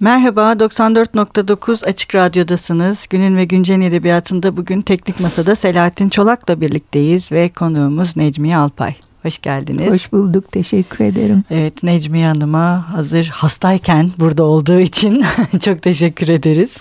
Merhaba, 0.00 0.52
94.9 0.52 1.86
Açık 1.86 2.14
Radyo'dasınız. 2.14 3.06
Günün 3.10 3.36
ve 3.36 3.44
Güncel 3.44 3.80
Edebiyatı'nda 3.80 4.56
bugün 4.56 4.80
Teknik 4.80 5.20
Masa'da 5.20 5.56
Selahattin 5.56 6.08
Çolak'la 6.08 6.60
birlikteyiz 6.60 7.32
ve 7.32 7.48
konuğumuz 7.48 8.16
Necmiye 8.16 8.56
Alpay. 8.56 8.94
Hoş 9.22 9.38
geldiniz. 9.42 9.92
Hoş 9.92 10.12
bulduk, 10.12 10.52
teşekkür 10.52 11.04
ederim. 11.04 11.44
Evet, 11.50 11.82
Necmiye 11.82 12.26
Hanım'a 12.26 12.92
hazır 12.92 13.26
hastayken 13.26 14.10
burada 14.18 14.44
olduğu 14.44 14.80
için 14.80 15.24
çok 15.64 15.82
teşekkür 15.82 16.28
ederiz. 16.28 16.76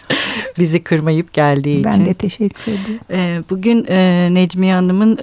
Bizi 0.59 0.83
kırmayıp 0.83 1.33
geldiği 1.33 1.83
ben 1.83 1.89
için. 1.89 1.99
Ben 1.99 2.09
de 2.09 2.13
teşekkür 2.13 2.71
ederim. 2.71 2.99
Ee, 3.11 3.41
bugün 3.49 3.85
e, 3.89 4.27
Necmiye 4.31 4.73
Hanım'ın... 4.73 5.17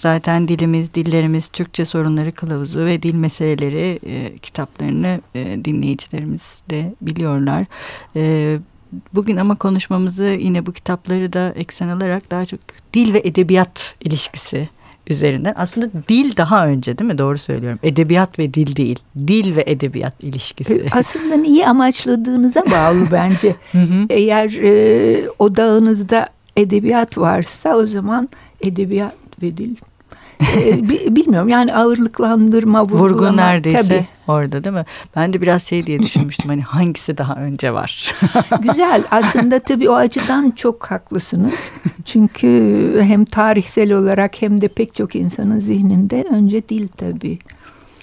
Zaten 0.00 0.48
dilimiz, 0.48 0.94
dillerimiz, 0.94 1.48
Türkçe 1.48 1.84
sorunları 1.84 2.32
kılavuzu 2.32 2.78
ve 2.78 3.02
dil 3.02 3.14
meseleleri 3.14 4.00
e, 4.06 4.38
kitaplarını 4.38 5.20
e, 5.34 5.64
dinleyicilerimiz 5.64 6.58
de 6.70 6.94
biliyorlar. 7.00 7.64
E, 8.16 8.58
bugün 9.14 9.36
ama 9.36 9.54
konuşmamızı 9.54 10.24
yine 10.24 10.66
bu 10.66 10.72
kitapları 10.72 11.32
da 11.32 11.52
eksen 11.56 11.88
alarak 11.88 12.30
daha 12.30 12.46
çok 12.46 12.60
dil 12.94 13.14
ve 13.14 13.22
edebiyat 13.24 13.94
ilişkisi 14.00 14.68
üzerinden. 15.06 15.54
Aslında 15.56 15.90
dil 16.08 16.36
daha 16.36 16.66
önce 16.66 16.98
değil 16.98 17.10
mi? 17.10 17.18
Doğru 17.18 17.38
söylüyorum. 17.38 17.78
Edebiyat 17.82 18.38
ve 18.38 18.54
dil 18.54 18.76
değil. 18.76 18.98
Dil 19.18 19.56
ve 19.56 19.64
edebiyat 19.66 20.24
ilişkisi. 20.24 20.74
E, 20.74 20.90
aslında 20.90 21.36
neyi 21.36 21.66
amaçladığınıza 21.66 22.64
bağlı 22.70 23.08
bence. 23.12 23.56
Eğer 24.10 24.50
e, 24.52 25.30
odağınızda 25.38 26.28
edebiyat 26.56 27.18
varsa 27.18 27.76
o 27.76 27.86
zaman 27.86 28.28
edebiyat 28.60 29.42
ve 29.42 29.56
dil 29.56 29.76
bilmiyorum 31.16 31.48
yani 31.48 31.74
ağırlıklandırma, 31.74 32.82
vurgulama. 32.82 33.04
Vurgu 33.04 33.36
neredeyse 33.36 33.82
tabii. 33.82 34.04
orada 34.28 34.64
değil 34.64 34.76
mi? 34.76 34.84
Ben 35.16 35.32
de 35.32 35.42
biraz 35.42 35.62
şey 35.62 35.86
diye 35.86 36.00
düşünmüştüm 36.00 36.48
hani 36.48 36.62
hangisi 36.62 37.18
daha 37.18 37.34
önce 37.34 37.74
var? 37.74 38.14
Güzel 38.60 39.04
aslında 39.10 39.58
tabii 39.58 39.90
o 39.90 39.94
açıdan 39.94 40.50
çok 40.50 40.86
haklısınız. 40.86 41.54
Çünkü 42.04 43.00
hem 43.02 43.24
tarihsel 43.24 43.92
olarak 43.92 44.42
hem 44.42 44.60
de 44.60 44.68
pek 44.68 44.94
çok 44.94 45.16
insanın 45.16 45.60
zihninde 45.60 46.24
önce 46.30 46.68
dil 46.68 46.88
tabii. 46.88 47.38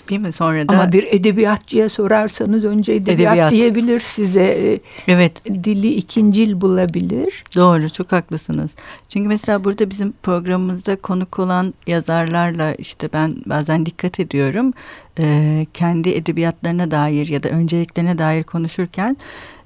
Değil 0.09 0.21
mi? 0.21 0.31
Sonra 0.31 0.69
da 0.69 0.73
Ama 0.73 0.91
bir 0.91 1.07
edebiyatçıya 1.11 1.89
sorarsanız 1.89 2.63
önce 2.63 2.93
edebiyat, 2.93 3.19
edebiyat. 3.19 3.51
diyebilir 3.51 3.99
size. 3.99 4.79
Evet. 5.07 5.45
Dili 5.45 5.93
ikincil 5.93 6.61
bulabilir. 6.61 7.43
Doğru, 7.55 7.89
çok 7.89 8.11
haklısınız. 8.11 8.71
Çünkü 9.09 9.27
mesela 9.27 9.63
burada 9.63 9.89
bizim 9.89 10.13
programımızda 10.23 10.95
konuk 10.95 11.39
olan 11.39 11.73
yazarlarla 11.87 12.73
işte 12.73 13.09
ben 13.13 13.35
bazen 13.45 13.85
dikkat 13.85 14.19
ediyorum. 14.19 14.73
Ee, 15.19 15.65
kendi 15.73 16.09
edebiyatlarına 16.09 16.91
dair 16.91 17.27
ya 17.27 17.43
da 17.43 17.49
önceliklerine 17.49 18.17
dair 18.17 18.43
konuşurken 18.43 19.17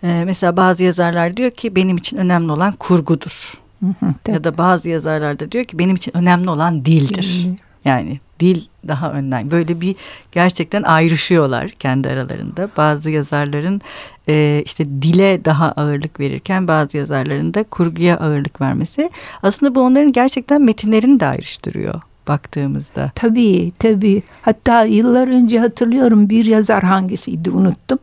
e, 0.03 0.23
mesela 0.25 0.57
bazı 0.57 0.83
yazarlar 0.83 1.37
diyor 1.37 1.51
ki 1.51 1.75
benim 1.75 1.97
için 1.97 2.17
önemli 2.17 2.51
olan 2.51 2.73
kurgudur. 2.73 3.53
Hı 3.79 3.85
hı, 3.99 4.31
ya 4.31 4.43
da 4.43 4.57
bazı 4.57 4.89
yazarlar 4.89 5.39
da 5.39 5.51
diyor 5.51 5.63
ki 5.63 5.79
benim 5.79 5.95
için 5.95 6.17
önemli 6.17 6.49
olan 6.49 6.85
dildir. 6.85 7.43
Dil. 7.43 7.55
Yani 7.85 8.19
dil 8.39 8.65
daha 8.87 9.13
önden. 9.13 9.51
Böyle 9.51 9.81
bir 9.81 9.95
gerçekten 10.31 10.83
ayrışıyorlar 10.83 11.69
kendi 11.69 12.09
aralarında. 12.09 12.69
Bazı 12.77 13.09
yazarların 13.09 13.81
e, 14.29 14.63
işte 14.65 14.85
dile 14.85 15.45
daha 15.45 15.71
ağırlık 15.71 16.19
verirken 16.19 16.67
bazı 16.67 16.97
yazarların 16.97 17.53
da 17.53 17.63
kurguya 17.63 18.17
ağırlık 18.17 18.61
vermesi. 18.61 19.09
Aslında 19.43 19.75
bu 19.75 19.81
onların 19.81 20.11
gerçekten 20.11 20.61
metinlerini 20.61 21.19
de 21.19 21.25
ayrıştırıyor 21.25 22.01
baktığımızda. 22.27 23.11
Tabii 23.15 23.71
tabii. 23.79 24.23
Hatta 24.41 24.83
yıllar 24.83 25.27
önce 25.27 25.59
hatırlıyorum 25.59 26.29
bir 26.29 26.45
yazar 26.45 26.83
hangisiydi 26.83 27.49
unuttum. 27.49 27.99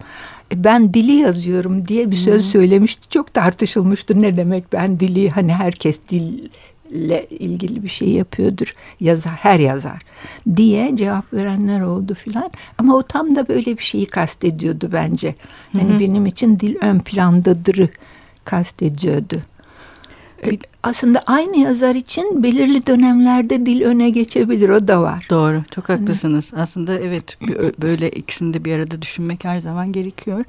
E, 0.53 0.65
ben 0.65 0.95
dili 0.95 1.13
yazıyorum 1.13 1.89
diye 1.89 2.11
bir 2.11 2.17
söz 2.17 2.43
hmm. 2.43 2.51
söylemişti. 2.51 3.09
Çok 3.09 3.35
tartışılmıştır 3.35 4.23
ne 4.23 4.37
demek 4.37 4.73
ben 4.73 5.01
dili 5.01 5.31
hani 5.31 5.53
herkes 5.53 6.01
dil 6.11 6.49
ile 6.91 7.27
ilgili 7.31 7.83
bir 7.83 7.89
şey 7.89 8.09
yapıyordur 8.09 8.75
yazar 9.01 9.33
her 9.33 9.61
yazar 9.61 10.03
diye 10.57 10.97
cevap 10.97 11.33
verenler 11.33 11.81
oldu 11.81 12.15
filan 12.15 12.51
ama 12.79 12.97
o 12.97 13.03
tam 13.03 13.37
da 13.37 13.49
böyle 13.49 13.79
bir 13.79 13.83
şeyi 13.83 14.07
kastediyordu 14.07 14.91
bence. 14.93 15.35
Yani 15.75 15.91
hı 15.91 15.95
hı. 15.95 16.01
benim 16.01 16.27
için 16.27 16.61
dil 16.61 16.77
ön 16.81 16.99
plandadırı 16.99 17.89
kastediyordu. 18.45 19.43
E, 20.47 20.59
aslında 20.83 21.21
aynı 21.27 21.57
yazar 21.57 21.95
için 21.95 22.43
belirli 22.43 22.87
dönemlerde 22.87 23.67
dil 23.67 23.83
öne 23.83 24.11
geçebilir 24.11 24.69
o 24.69 24.89
da 24.89 25.03
var. 25.03 25.27
Doğru 25.31 25.63
çok 25.75 25.89
haklısınız. 25.89 26.51
Aslında 26.57 26.99
evet 26.99 27.39
böyle 27.83 28.11
ikisini 28.11 28.55
de 28.55 28.65
bir 28.65 28.73
arada 28.73 29.03
düşünmek 29.03 29.45
her 29.45 29.61
zaman 29.61 29.93
gerekiyor. 29.93 30.45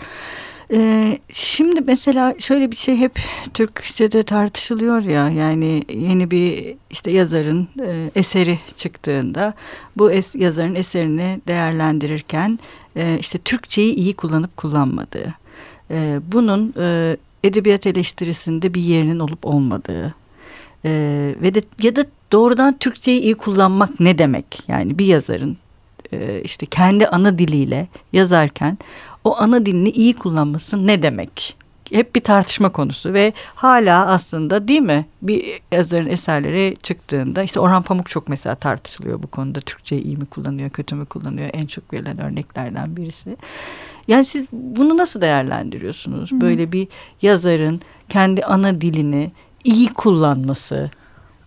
Ee, 0.74 1.20
şimdi 1.32 1.82
mesela 1.82 2.36
şöyle 2.40 2.72
bir 2.72 2.76
şey 2.76 2.98
hep 2.98 3.20
Türkçe'de 3.54 4.24
tartışılıyor 4.24 5.02
ya 5.02 5.30
yani 5.30 5.84
yeni 5.90 6.32
bir 6.32 6.76
işte 6.90 7.12
yazarın 7.12 7.68
e, 7.82 8.12
eseri 8.16 8.60
çıktığında 8.76 9.54
bu 9.98 10.12
es, 10.12 10.36
yazarın 10.36 10.76
eserini 10.76 11.42
değerlendirirken 11.48 12.60
e, 12.96 13.18
işte 13.20 13.38
Türkçeyi 13.38 13.94
iyi 13.94 14.14
kullanıp 14.14 14.58
kullanmadığı 14.58 15.34
e, 15.92 16.20
bunun 16.32 16.74
e, 16.80 17.18
edebiyat 17.44 17.88
eleştirisinde 17.88 18.74
bir 18.74 18.82
yerinin 18.82 19.20
olup 19.20 19.46
olmadığı 19.46 20.16
e, 20.86 20.92
ve 21.42 21.54
de 21.54 21.62
ya 21.82 21.96
da 21.96 22.06
doğrudan 22.32 22.78
Türkçeyi 22.78 23.22
iyi 23.22 23.36
kullanmak 23.36 24.00
ne 24.00 24.18
demek 24.18 24.64
yani 24.68 25.00
bir 25.00 25.06
yazarın 25.06 25.58
e, 26.12 26.42
işte 26.42 26.66
kendi 26.66 27.08
ana 27.08 27.38
diliyle 27.38 27.88
yazarken 28.14 28.78
o 29.24 29.38
ana 29.38 29.66
dilini 29.66 29.90
iyi 29.90 30.14
kullanması 30.14 30.88
ne 30.88 31.04
demek? 31.04 31.56
Hep 31.92 32.16
bir 32.16 32.22
tartışma 32.22 32.70
konusu 32.70 33.14
ve 33.14 33.34
hala 33.56 34.08
aslında 34.08 34.68
değil 34.68 34.82
mi 34.82 35.06
bir 35.22 35.62
yazarın 35.72 36.10
eserleri 36.10 36.78
çıktığında 36.84 37.44
işte 37.44 37.60
Orhan 37.60 37.82
Pamuk 37.82 38.10
çok 38.10 38.30
mesela 38.30 38.56
tartışılıyor 38.56 39.24
bu 39.24 39.28
konuda 39.28 39.62
Türkçeyi 39.62 40.04
iyi 40.04 40.18
mi 40.18 40.26
kullanıyor 40.26 40.70
kötü 40.70 40.96
mü 40.96 41.06
kullanıyor 41.06 41.50
en 41.54 41.66
çok 41.66 41.94
verilen 41.94 42.22
örneklerden 42.22 42.96
birisi. 42.96 43.38
Yani 44.08 44.26
siz 44.26 44.46
bunu 44.52 44.98
nasıl 44.98 45.22
değerlendiriyorsunuz? 45.22 46.32
Hı. 46.32 46.42
Böyle 46.42 46.72
bir 46.72 46.88
yazarın 47.22 47.82
kendi 48.10 48.46
ana 48.46 48.82
dilini 48.82 49.32
iyi 49.64 49.94
kullanması. 49.94 50.92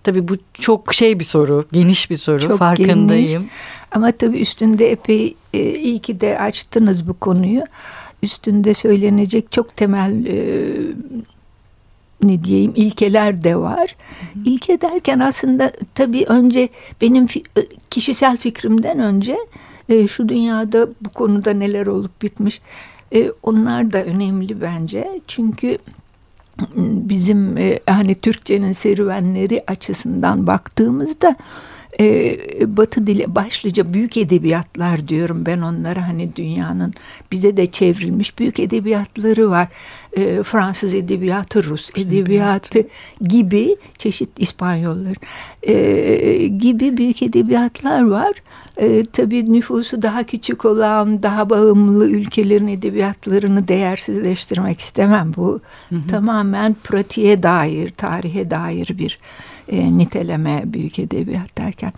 Tabii 0.04 0.28
bu 0.28 0.36
çok 0.54 0.94
şey 0.94 1.18
bir 1.18 1.24
soru, 1.24 1.64
geniş 1.72 2.10
bir 2.10 2.16
soru. 2.16 2.40
Çok 2.40 2.58
farkındayım. 2.58 3.42
Geniş. 3.42 3.52
Ama 3.92 4.12
tabii 4.12 4.38
üstünde 4.40 4.90
epey 4.90 5.36
e, 5.54 5.74
iyi 5.74 5.98
ki 5.98 6.20
de 6.20 6.38
açtınız 6.38 7.08
bu 7.08 7.14
konuyu. 7.14 7.62
Üstünde 8.22 8.74
söylenecek 8.74 9.52
çok 9.52 9.76
temel 9.76 10.26
e, 10.26 10.76
ne 12.22 12.44
diyeyim 12.44 12.72
ilkeler 12.76 13.44
de 13.44 13.56
var. 13.56 13.96
Hı 14.34 14.38
hı. 14.38 14.42
İlke 14.44 14.80
derken 14.80 15.18
aslında 15.18 15.72
tabii 15.94 16.24
önce 16.28 16.68
benim 17.00 17.26
fi, 17.26 17.42
e, 17.56 17.66
kişisel 17.90 18.36
fikrimden 18.36 18.98
önce 18.98 19.36
e, 19.88 20.08
şu 20.08 20.28
dünyada 20.28 20.88
bu 21.00 21.08
konuda 21.08 21.52
neler 21.52 21.86
olup 21.86 22.22
bitmiş 22.22 22.60
e, 23.14 23.30
onlar 23.42 23.92
da 23.92 24.04
önemli 24.04 24.60
bence. 24.60 25.20
Çünkü 25.28 25.78
bizim 26.76 27.56
e, 27.58 27.80
hani 27.86 28.14
Türkçenin 28.14 28.72
serüvenleri 28.72 29.64
açısından 29.66 30.46
baktığımızda 30.46 31.36
e, 32.00 32.36
Batı 32.76 33.06
dili 33.06 33.34
başlıca 33.34 33.94
büyük 33.94 34.16
edebiyatlar 34.16 35.08
diyorum 35.08 35.46
ben 35.46 35.60
onlara 35.60 36.08
hani 36.08 36.36
dünyanın 36.36 36.94
bize 37.32 37.56
de 37.56 37.66
çevrilmiş 37.66 38.38
büyük 38.38 38.60
edebiyatları 38.60 39.50
var. 39.50 39.68
E, 40.16 40.42
Fransız 40.42 40.94
edebiyatı, 40.94 41.64
Rus 41.64 41.90
edebiyatı 41.96 42.86
gibi 43.20 43.76
çeşit 43.98 44.28
İspanyolların 44.38 45.22
e, 45.62 46.46
gibi 46.46 46.96
büyük 46.96 47.22
edebiyatlar 47.22 48.02
var. 48.02 48.32
E, 48.76 49.04
tabii 49.04 49.52
nüfusu 49.52 50.02
daha 50.02 50.24
küçük 50.24 50.64
olan, 50.64 51.22
daha 51.22 51.50
bağımlı 51.50 52.10
ülkelerin 52.10 52.66
edebiyatlarını 52.66 53.68
değersizleştirmek 53.68 54.80
istemem. 54.80 55.32
Bu 55.36 55.60
hı 55.88 55.96
hı. 55.96 56.06
tamamen 56.08 56.76
pratiğe 56.84 57.42
dair, 57.42 57.90
tarihe 57.90 58.50
dair 58.50 58.98
bir 58.98 59.18
e, 59.72 59.98
niteleme 59.98 60.62
büyük 60.66 60.98
edebiyat 60.98 61.58
derken. 61.58 61.92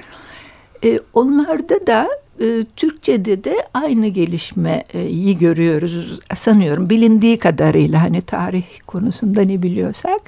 E, 0.85 1.00
onlarda 1.12 1.87
da 1.87 2.09
e, 2.41 2.65
Türkçe'de 2.76 3.44
de 3.44 3.56
aynı 3.75 4.06
gelişmeyi 4.06 5.38
görüyoruz 5.38 6.21
sanıyorum 6.35 6.91
bilindiği 6.91 7.38
kadarıyla 7.38 8.03
hani 8.03 8.23
tarih 8.23 8.65
konusunda 8.87 9.41
ne 9.41 9.62
biliyorsak 9.62 10.21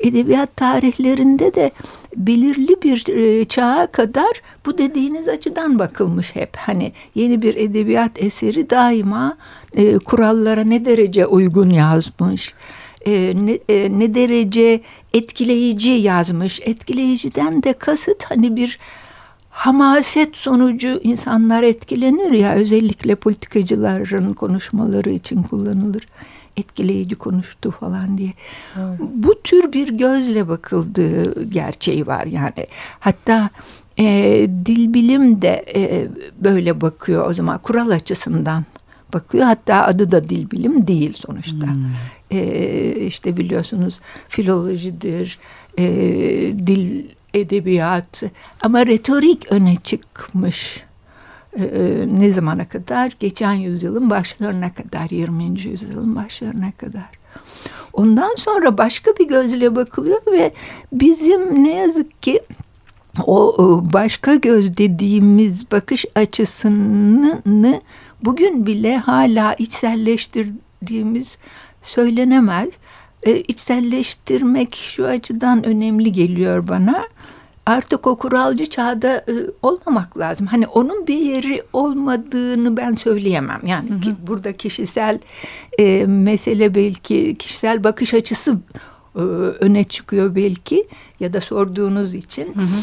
edebiyat 0.00 0.56
tarihlerinde 0.56 1.54
de 1.54 1.70
belirli 2.16 2.82
bir 2.82 3.08
e, 3.08 3.44
çağa 3.44 3.88
kadar 3.92 4.42
bu 4.66 4.78
dediğiniz 4.78 5.28
açıdan 5.28 5.78
bakılmış 5.78 6.36
hep. 6.36 6.56
Hani 6.56 6.92
yeni 7.14 7.42
bir 7.42 7.56
edebiyat 7.56 8.22
eseri 8.22 8.70
daima 8.70 9.36
e, 9.74 9.98
kurallara 9.98 10.64
ne 10.64 10.84
derece 10.84 11.26
uygun 11.26 11.70
yazmış, 11.70 12.54
e, 13.06 13.32
ne, 13.36 13.58
e, 13.68 13.98
ne 13.98 14.14
derece 14.14 14.80
etkileyici 15.14 15.90
yazmış. 15.90 16.60
Etkileyiciden 16.64 17.62
de 17.62 17.72
kasıt 17.72 18.24
hani 18.24 18.56
bir 18.56 18.78
hamaset 19.50 20.36
sonucu 20.36 21.00
insanlar 21.02 21.62
etkilenir 21.62 22.30
ya 22.30 22.54
özellikle 22.54 23.14
politikacıların 23.14 24.32
konuşmaları 24.32 25.10
için 25.10 25.42
kullanılır 25.42 26.06
etkileyici 26.56 27.16
konuştu 27.16 27.70
falan 27.70 28.18
diye. 28.18 28.32
Evet. 28.76 28.98
Bu 29.14 29.40
tür 29.40 29.72
bir 29.72 29.88
gözle 29.88 30.48
bakıldığı 30.48 31.44
gerçeği 31.44 32.06
var 32.06 32.26
yani. 32.26 32.66
Hatta 33.00 33.50
e, 33.98 34.04
dil 34.66 34.94
bilim 34.94 35.42
de 35.42 35.64
e, 35.74 36.08
böyle 36.40 36.80
bakıyor 36.80 37.30
o 37.30 37.34
zaman 37.34 37.58
kural 37.58 37.90
açısından 37.90 38.64
bakıyor. 39.12 39.44
Hatta 39.44 39.86
adı 39.86 40.10
da 40.10 40.24
dil 40.24 40.50
bilim 40.50 40.86
değil 40.86 41.12
sonuçta. 41.12 41.66
Hmm. 41.66 41.84
E, 42.30 43.06
işte 43.06 43.36
biliyorsunuz 43.36 44.00
filolojidir, 44.28 45.38
e, 45.78 45.84
dil 46.66 47.04
edebiyat 47.34 48.22
ama 48.62 48.86
retorik 48.86 49.52
öne 49.52 49.76
çıkmış. 49.76 50.84
E, 51.56 51.64
e, 51.64 52.06
ne 52.08 52.32
zamana 52.32 52.68
kadar? 52.68 53.12
Geçen 53.20 53.52
yüzyılın 53.52 54.10
başlarına 54.10 54.74
kadar, 54.74 55.10
20. 55.10 55.60
yüzyılın 55.60 56.16
başlarına 56.16 56.72
kadar. 56.72 57.20
Ondan 57.92 58.34
sonra 58.34 58.78
başka 58.78 59.10
bir 59.10 59.28
gözle 59.28 59.76
bakılıyor 59.76 60.20
ve 60.32 60.52
bizim 60.92 61.64
ne 61.64 61.74
yazık 61.74 62.22
ki 62.22 62.40
o 63.26 63.82
başka 63.92 64.34
göz 64.34 64.76
dediğimiz 64.76 65.70
bakış 65.70 66.04
açısını 66.14 67.80
bugün 68.24 68.66
bile 68.66 68.98
hala 68.98 69.54
içselleştirdiğimiz 69.54 71.38
söylenemez. 71.82 72.68
E, 73.22 73.36
içselleştirmek 73.36 74.76
şu 74.76 75.06
açıdan 75.06 75.64
önemli 75.64 76.12
geliyor 76.12 76.68
bana. 76.68 77.04
Artık 77.66 78.06
o 78.06 78.16
kuralcı 78.16 78.66
çağda 78.66 79.16
e, 79.16 79.34
olmamak 79.62 80.18
lazım. 80.18 80.46
Hani 80.46 80.66
onun 80.66 81.06
bir 81.06 81.18
yeri 81.18 81.62
olmadığını 81.72 82.76
ben 82.76 82.92
söyleyemem. 82.92 83.60
Yani 83.66 83.90
hı 83.90 83.94
hı. 83.94 84.16
burada 84.26 84.52
kişisel 84.52 85.18
e, 85.78 86.06
mesele 86.06 86.74
belki 86.74 87.36
kişisel 87.38 87.84
bakış 87.84 88.14
açısı 88.14 88.56
e, 89.16 89.20
öne 89.60 89.84
çıkıyor 89.84 90.34
belki 90.34 90.86
ya 91.20 91.32
da 91.32 91.40
sorduğunuz 91.40 92.14
için. 92.14 92.54
Hı 92.54 92.60
hı. 92.60 92.80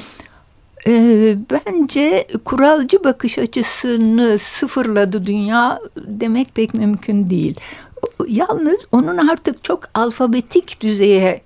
E, 0.88 1.36
bence 1.52 2.28
kuralcı 2.46 3.04
bakış 3.04 3.40
açısını 3.40 4.40
sıfırladı 4.40 5.26
dünya 5.26 5.80
demek 5.98 6.56
pek 6.56 6.74
mümkün 6.74 7.30
değil. 7.30 7.60
Yalnız 8.28 8.80
onun 8.92 9.18
artık 9.18 9.64
çok 9.64 9.90
alfabetik 9.94 10.82
düzeye 10.82 11.42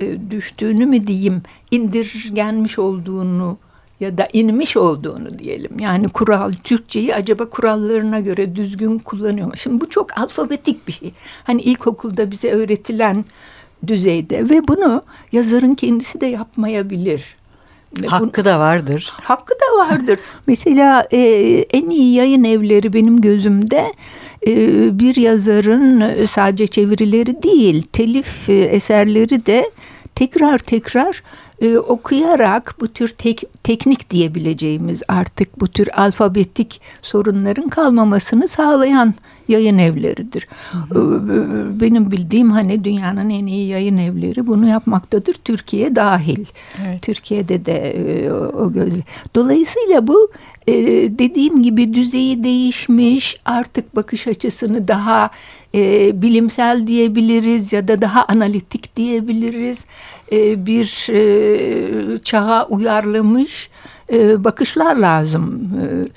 e, 0.00 0.30
düştüğünü 0.30 0.86
mü 0.86 1.06
diyeyim, 1.06 1.42
indirgenmiş 1.70 2.78
olduğunu 2.78 3.58
ya 4.00 4.18
da 4.18 4.28
inmiş 4.32 4.76
olduğunu 4.76 5.38
diyelim. 5.38 5.78
Yani 5.78 6.08
kural, 6.08 6.52
Türkçeyi 6.64 7.14
acaba 7.14 7.50
kurallarına 7.50 8.20
göre 8.20 8.56
düzgün 8.56 8.98
kullanıyor 8.98 9.46
mu? 9.46 9.56
Şimdi 9.56 9.80
bu 9.80 9.90
çok 9.90 10.18
alfabetik 10.18 10.88
bir 10.88 10.92
şey. 10.92 11.12
Hani 11.44 11.62
ilkokulda 11.62 12.30
bize 12.30 12.50
öğretilen 12.50 13.24
düzeyde 13.86 14.50
ve 14.50 14.68
bunu 14.68 15.02
yazarın 15.32 15.74
kendisi 15.74 16.20
de 16.20 16.26
yapmayabilir. 16.26 17.36
Hakkı 18.06 18.44
da 18.44 18.58
vardır. 18.58 19.12
Hakkı 19.22 19.54
da 19.54 19.78
vardır. 19.78 20.18
Mesela 20.46 21.06
e, 21.12 21.18
en 21.72 21.90
iyi 21.90 22.14
yayın 22.14 22.44
evleri 22.44 22.92
benim 22.92 23.20
gözümde 23.20 23.92
e, 24.46 24.54
bir 24.98 25.16
yazarın 25.16 26.00
e, 26.00 26.26
sadece 26.26 26.66
çevirileri 26.66 27.42
değil, 27.42 27.82
telif 27.92 28.48
e, 28.48 28.52
eserleri 28.52 29.46
de 29.46 29.70
tekrar 30.14 30.58
tekrar 30.58 31.22
e, 31.62 31.78
okuyarak 31.78 32.74
bu 32.80 32.88
tür 32.88 33.08
tek, 33.08 33.42
teknik 33.64 34.10
diyebileceğimiz 34.10 35.02
artık 35.08 35.60
bu 35.60 35.68
tür 35.68 35.88
alfabetik 35.96 36.80
sorunların 37.02 37.68
kalmamasını 37.68 38.48
sağlayan 38.48 39.14
yayın 39.48 39.78
evleridir. 39.78 40.48
Hı 40.72 40.78
hı. 40.78 41.80
Benim 41.80 42.10
bildiğim 42.10 42.50
hani 42.50 42.84
dünyanın 42.84 43.30
en 43.30 43.46
iyi 43.46 43.68
yayın 43.68 43.98
evleri 43.98 44.46
bunu 44.46 44.68
yapmaktadır. 44.68 45.32
Türkiye 45.32 45.96
dahil. 45.96 46.46
Evet. 46.84 47.02
Türkiye'de 47.02 47.66
de 47.66 47.96
o 48.58 48.72
göz. 48.72 48.92
Dolayısıyla 49.34 50.06
bu 50.06 50.30
dediğim 51.18 51.62
gibi 51.62 51.94
düzeyi 51.94 52.44
değişmiş. 52.44 53.36
Artık 53.44 53.96
bakış 53.96 54.26
açısını 54.26 54.88
daha 54.88 55.30
bilimsel 56.22 56.86
diyebiliriz 56.86 57.72
ya 57.72 57.88
da 57.88 58.02
daha 58.02 58.24
analitik 58.24 58.96
diyebiliriz. 58.96 59.84
Bir 60.66 60.84
çağa 62.22 62.66
uyarlamış 62.66 63.70
e, 64.12 64.44
bakışlar 64.44 64.96
lazım. 64.96 65.70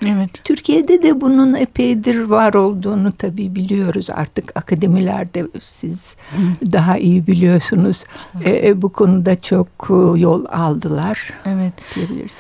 E, 0.04 0.08
evet. 0.10 0.30
Türkiye'de 0.44 1.04
de 1.04 1.22
bunun 1.22 1.54
epeydir 1.54 2.22
var 2.22 2.54
olduğunu 2.54 3.12
tabii 3.12 3.56
biliyoruz 3.56 4.10
artık 4.10 4.52
akademilerde 4.56 5.48
siz 5.72 6.16
Hı. 6.32 6.72
daha 6.72 6.98
iyi 6.98 7.28
biliyorsunuz. 7.28 8.04
E, 8.46 8.82
bu 8.82 8.90
konuda 8.94 9.42
çok 9.42 9.68
yol 10.16 10.46
aldılar. 10.50 11.34
Evet. 11.46 11.74
Diyebiliriz. 11.96 12.34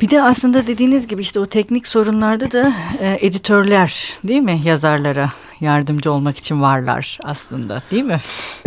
Bir 0.00 0.10
de 0.10 0.22
aslında 0.22 0.66
dediğiniz 0.66 1.06
gibi 1.06 1.22
işte 1.22 1.40
o 1.40 1.46
teknik 1.46 1.88
sorunlarda 1.88 2.52
da 2.52 2.72
e, 3.00 3.18
editörler 3.20 4.18
değil 4.24 4.40
mi 4.40 4.60
yazarlara 4.64 5.32
yardımcı 5.60 6.12
olmak 6.12 6.38
için 6.38 6.62
varlar 6.62 7.18
aslında 7.24 7.82
değil 7.90 8.04
mi? 8.04 8.18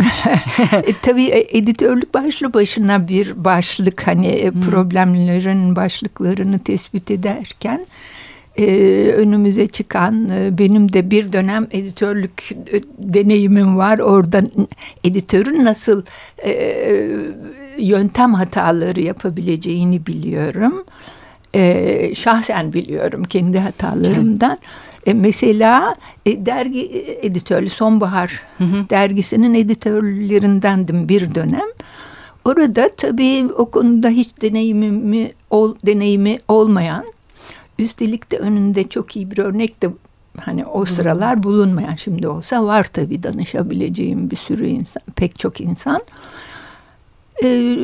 e, 0.72 0.92
tabii 1.02 1.24
e, 1.24 1.58
editörlük 1.58 2.14
başlı 2.14 2.54
başına 2.54 3.08
bir 3.08 3.44
başlık 3.44 4.06
hani 4.06 4.50
hmm. 4.50 4.60
problemlerin 4.60 5.76
başlıklarını 5.76 6.58
tespit 6.58 7.10
ederken 7.10 7.86
e, 8.56 8.66
önümüze 9.16 9.66
çıkan 9.66 10.28
e, 10.28 10.58
benim 10.58 10.92
de 10.92 11.10
bir 11.10 11.32
dönem 11.32 11.66
editörlük 11.70 12.52
e, 12.72 12.82
deneyimim 12.98 13.76
var. 13.76 13.98
Orada 13.98 14.42
editörün 15.04 15.64
nasıl 15.64 16.02
e, 16.44 16.52
yöntem 17.78 18.34
hataları 18.34 19.00
yapabileceğini 19.00 20.06
biliyorum. 20.06 20.84
E, 21.54 22.14
şahsen 22.14 22.72
biliyorum 22.72 23.24
kendi 23.24 23.58
hatalarımdan. 23.58 24.58
E, 25.06 25.12
mesela 25.12 25.96
e, 26.26 26.46
dergi 26.46 26.80
e, 26.80 27.26
editörlü 27.26 27.70
Sonbahar 27.70 28.42
hı 28.58 28.64
hı. 28.64 28.90
dergisinin 28.90 29.54
editörlerindendim 29.54 31.08
bir 31.08 31.34
dönem. 31.34 31.68
Orada 32.44 32.90
tabii 32.96 33.48
o 33.56 33.70
konuda 33.70 34.08
hiç 34.08 34.28
deneyimi 34.42 35.32
ol, 35.50 35.74
deneyimi 35.86 36.38
olmayan, 36.48 37.04
üstelik 37.78 38.30
de 38.30 38.38
önünde 38.38 38.88
çok 38.88 39.16
iyi 39.16 39.30
bir 39.30 39.38
örnek 39.38 39.82
de 39.82 39.88
hani 40.40 40.66
o 40.66 40.84
sıralar 40.84 41.42
bulunmayan 41.42 41.94
şimdi 41.94 42.28
olsa 42.28 42.64
var 42.64 42.84
tabii 42.92 43.22
danışabileceğim 43.22 44.30
bir 44.30 44.36
sürü 44.36 44.66
insan, 44.66 45.02
pek 45.16 45.38
çok 45.38 45.60
insan 45.60 46.02
e, 47.44 47.76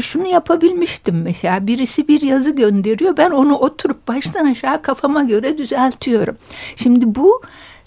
şunu 0.00 0.26
yapabilmiştim 0.26 1.22
mesela. 1.22 1.66
Birisi 1.66 2.08
bir 2.08 2.22
yazı 2.22 2.50
gönderiyor. 2.50 3.16
Ben 3.16 3.30
onu 3.30 3.56
oturup 3.56 4.08
baştan 4.08 4.44
aşağı 4.44 4.82
kafama 4.82 5.22
göre 5.22 5.58
düzeltiyorum. 5.58 6.36
Şimdi 6.76 7.14
bu 7.14 7.42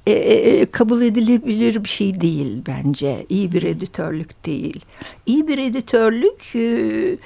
e, 0.05 0.11
e, 0.11 0.65
kabul 0.65 1.01
edilebilir 1.01 1.83
bir 1.83 1.89
şey 1.89 2.21
değil 2.21 2.61
bence. 2.67 3.25
İyi 3.29 3.51
bir 3.51 3.63
editörlük 3.63 4.45
değil. 4.45 4.85
İyi 5.25 5.47
bir 5.47 5.57
editörlük 5.57 6.55
e, 6.55 7.17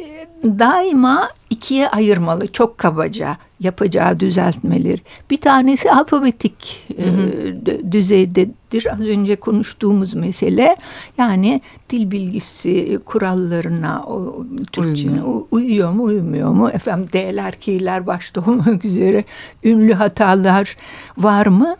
ee, 0.00 0.26
daima 0.44 1.30
ikiye 1.50 1.88
ayırmalı. 1.88 2.52
Çok 2.52 2.78
kabaca 2.78 3.36
yapacağı 3.60 4.20
düzeltmeler. 4.20 4.98
Bir 5.30 5.36
tanesi 5.36 5.92
alfabetik 5.92 6.82
hı 6.96 7.10
hı. 7.10 7.48
E, 7.70 7.92
düzeydedir. 7.92 8.92
Az 8.92 9.00
önce 9.00 9.36
konuştuğumuz 9.36 10.14
mesele 10.14 10.76
yani 11.18 11.60
dil 11.90 12.10
bilgisi 12.10 12.98
kurallarına 13.04 14.04
o, 14.06 14.46
Türkçe'nin 14.72 15.22
uyuyor 15.50 15.92
mu 15.92 16.02
uymuyor 16.02 16.50
mu? 16.50 16.70
Efendim 16.70 17.08
D'ler, 17.12 17.54
K'ler 17.60 18.06
başta 18.06 18.40
olmak 18.40 18.84
üzere 18.84 19.24
ünlü 19.64 19.92
hatalar 19.92 20.76
var 21.18 21.46
mı? 21.46 21.76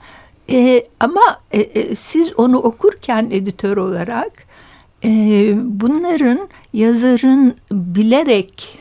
E, 0.51 0.87
ama 1.01 1.21
e, 1.53 1.61
e, 1.61 1.95
siz 1.95 2.33
onu 2.39 2.59
okurken 2.59 3.29
editör 3.31 3.77
olarak 3.77 4.33
e, 5.05 5.11
bunların 5.65 6.49
yazarın 6.73 7.55
bilerek 7.73 8.80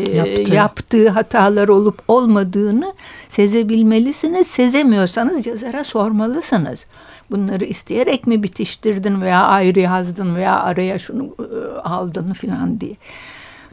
e, 0.00 0.16
Yaptı. 0.16 0.54
yaptığı 0.54 1.08
hatalar 1.08 1.68
olup 1.68 2.02
olmadığını 2.08 2.94
sezebilmelisiniz. 3.28 4.46
Sezemiyorsanız 4.46 5.46
yazara 5.46 5.84
sormalısınız. 5.84 6.84
Bunları 7.30 7.64
isteyerek 7.64 8.26
mi 8.26 8.42
bitiştirdin 8.42 9.20
veya 9.20 9.42
ayrı 9.42 9.80
yazdın 9.80 10.36
veya 10.36 10.60
araya 10.60 10.98
şunu 10.98 11.24
e, 11.38 11.78
aldın 11.80 12.32
falan 12.32 12.80
diye. 12.80 12.96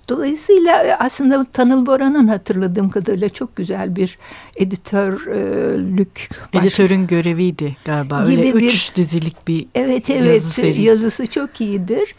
Dolayısıyla 0.09 0.83
e, 0.83 0.95
aslında 0.95 1.43
Tanıl 1.43 1.85
Boran'ın 1.85 2.27
hatırladığım 2.27 2.89
kadarıyla 2.89 3.29
çok 3.29 3.55
güzel 3.55 3.95
bir 3.95 4.17
editörlük. 4.55 6.29
Editörün 6.53 7.07
göreviydi 7.07 7.75
galiba. 7.85 8.25
Öyle 8.25 8.43
bir, 8.43 8.53
üç 8.53 8.95
dizilik 8.95 9.47
bir 9.47 9.65
Evet 9.75 10.09
evet 10.09 10.43
yazı 10.43 10.53
serisi. 10.53 10.81
yazısı 10.81 11.27
çok 11.27 11.61
iyidir. 11.61 12.15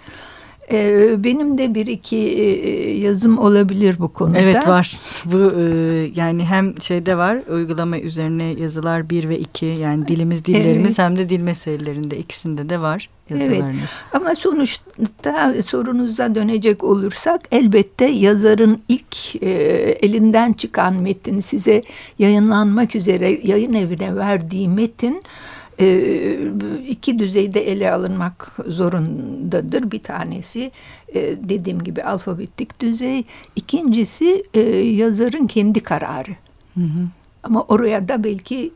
Ee, 0.73 1.25
benim 1.25 1.59
de 1.59 1.75
bir 1.75 1.87
iki 1.87 2.17
e, 2.17 2.99
yazım 2.99 3.39
olabilir 3.39 3.97
bu 3.99 4.13
konuda. 4.13 4.39
Evet 4.39 4.69
var. 4.69 4.99
Bu 5.25 5.53
e, 5.61 5.65
yani 6.17 6.45
hem 6.45 6.81
şeyde 6.83 7.17
var 7.17 7.39
uygulama 7.51 7.99
üzerine 7.99 8.45
yazılar 8.45 9.11
bir 9.11 9.29
ve 9.29 9.39
iki 9.39 9.67
yani 9.67 10.09
dilimiz 10.09 10.45
dillerimiz 10.45 10.87
evet. 10.87 10.99
hem 10.99 11.19
de 11.19 11.29
dil 11.29 11.41
meselelerinde 11.41 12.19
ikisinde 12.19 12.69
de 12.69 12.81
var 12.81 13.09
yazılarınız. 13.31 13.69
Evet. 13.69 13.89
Ama 14.13 14.35
sonuçta 14.35 15.55
sorunuza 15.67 16.35
dönecek 16.35 16.85
olursak 16.85 17.41
elbette 17.53 18.05
yazarın 18.05 18.83
ilk 18.89 19.43
e, 19.43 19.51
elinden 20.03 20.53
çıkan 20.53 20.95
metin 20.95 21.41
size 21.41 21.81
yayınlanmak 22.19 22.97
üzere 22.97 23.39
yayın 23.43 23.75
evine 23.75 24.17
verdiği 24.17 24.69
metin 24.69 25.15
e, 25.15 25.54
iki 26.89 27.19
düzeyde 27.19 27.71
ele 27.71 27.93
alınmak 27.93 28.57
zorundadır. 28.67 29.91
Bir 29.91 30.03
tanesi 30.03 30.71
e, 31.15 31.21
dediğim 31.21 31.85
gibi 31.85 32.03
alfabetik 32.03 32.81
düzey, 32.81 33.25
ikincisi 33.57 34.45
e, 34.55 34.61
yazarın 34.77 35.47
kendi 35.47 35.81
kararı. 35.81 36.31
Hı 36.75 36.81
hı. 36.81 37.09
Ama 37.43 37.63
oraya 37.63 38.09
da 38.09 38.25
belki 38.25 38.73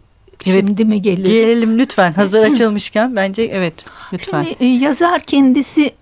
Evet, 0.47 0.65
Şimdi 0.67 0.85
mi 0.85 1.03
gelir? 1.03 1.29
Gelelim 1.29 1.79
lütfen. 1.79 2.13
Hazır 2.13 2.43
açılmışken 2.53 3.17
bence 3.17 3.43
evet 3.43 3.75
lütfen. 4.13 4.43
Şimdi 4.43 4.65
yazar 4.65 5.21
kendisi 5.21 5.93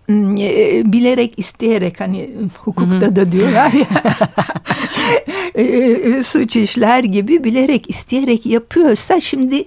bilerek 0.93 1.39
isteyerek 1.39 2.01
hani 2.01 2.31
hukukta 2.65 3.07
Hı-hı. 3.07 3.17
da 3.17 3.33
diyorlar 3.33 3.73
ya 3.73 3.87
suç 6.23 6.57
işler 6.57 7.05
gibi 7.05 7.45
bilerek 7.45 7.91
isteyerek 7.91 8.47
yapıyorsa 8.47 9.21
şimdi 9.21 9.65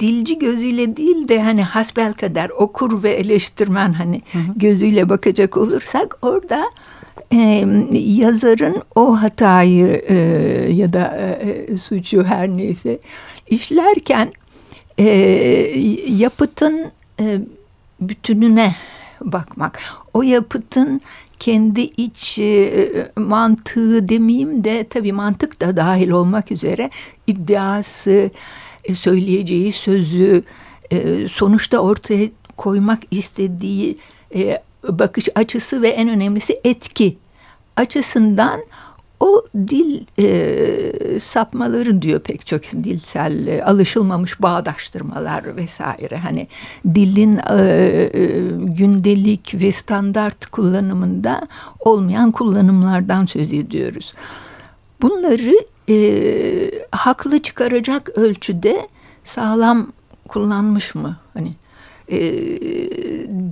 dilci 0.00 0.38
gözüyle 0.38 0.96
değil 0.96 1.28
de 1.28 1.42
hani 1.42 1.62
hasbel 1.62 2.12
kadar 2.12 2.50
okur 2.50 3.02
ve 3.02 3.10
eleştirmen 3.10 3.92
hani 3.92 4.22
hı 4.32 4.38
hı. 4.38 4.42
gözüyle 4.56 5.08
bakacak 5.08 5.56
olursak 5.56 6.18
orada 6.22 6.70
e, 7.32 7.64
yazarın 7.92 8.76
o 8.94 9.22
hatayı 9.22 10.02
e, 10.08 10.14
ya 10.72 10.92
da 10.92 11.16
e, 11.42 11.76
suçu 11.76 12.24
her 12.24 12.48
neyse 12.48 12.98
işlerken 13.50 14.32
e, 14.98 15.04
yapıtın 16.08 16.90
e, 17.20 17.40
bütününe 18.00 18.74
bakmak. 19.20 19.80
O 20.14 20.22
yapıtın 20.22 21.00
kendi 21.38 21.80
iç 21.80 22.38
e, 22.38 22.88
mantığı 23.16 24.08
demeyeyim 24.08 24.64
de 24.64 24.84
tabii 24.84 25.12
mantık 25.12 25.60
da 25.60 25.76
dahil 25.76 26.10
olmak 26.10 26.52
üzere 26.52 26.90
iddiası, 27.26 28.30
söyleyeceği 28.94 29.72
sözü, 29.72 30.42
e, 30.90 31.28
sonuçta 31.28 31.78
ortaya 31.78 32.28
koymak 32.56 33.00
istediği 33.10 33.96
e, 34.34 34.62
bakış 34.88 35.28
açısı 35.34 35.82
ve 35.82 35.88
en 35.88 36.08
önemlisi 36.08 36.60
etki 36.64 37.16
açısından 37.76 38.60
o 39.20 39.44
dil 39.54 40.04
e, 40.18 41.20
sapmaları 41.20 42.02
diyor 42.02 42.20
pek 42.20 42.46
çok 42.46 42.62
dilsel 42.64 43.46
e, 43.46 43.64
alışılmamış 43.64 44.42
bağdaştırmalar 44.42 45.56
vesaire 45.56 46.16
hani 46.16 46.48
dilin 46.94 47.36
e, 47.36 47.62
e, 48.14 48.28
gündelik 48.50 49.54
ve 49.54 49.72
standart 49.72 50.46
kullanımında 50.46 51.48
olmayan 51.80 52.32
kullanımlardan 52.32 53.26
söz 53.26 53.52
ediyoruz. 53.52 54.12
Bunları 55.02 55.54
e, 55.90 56.70
haklı 56.90 57.42
çıkaracak 57.42 58.18
ölçüde 58.18 58.88
sağlam 59.24 59.92
kullanmış 60.28 60.94
mı? 60.94 61.16
Hani 61.34 61.54
e, 62.08 62.20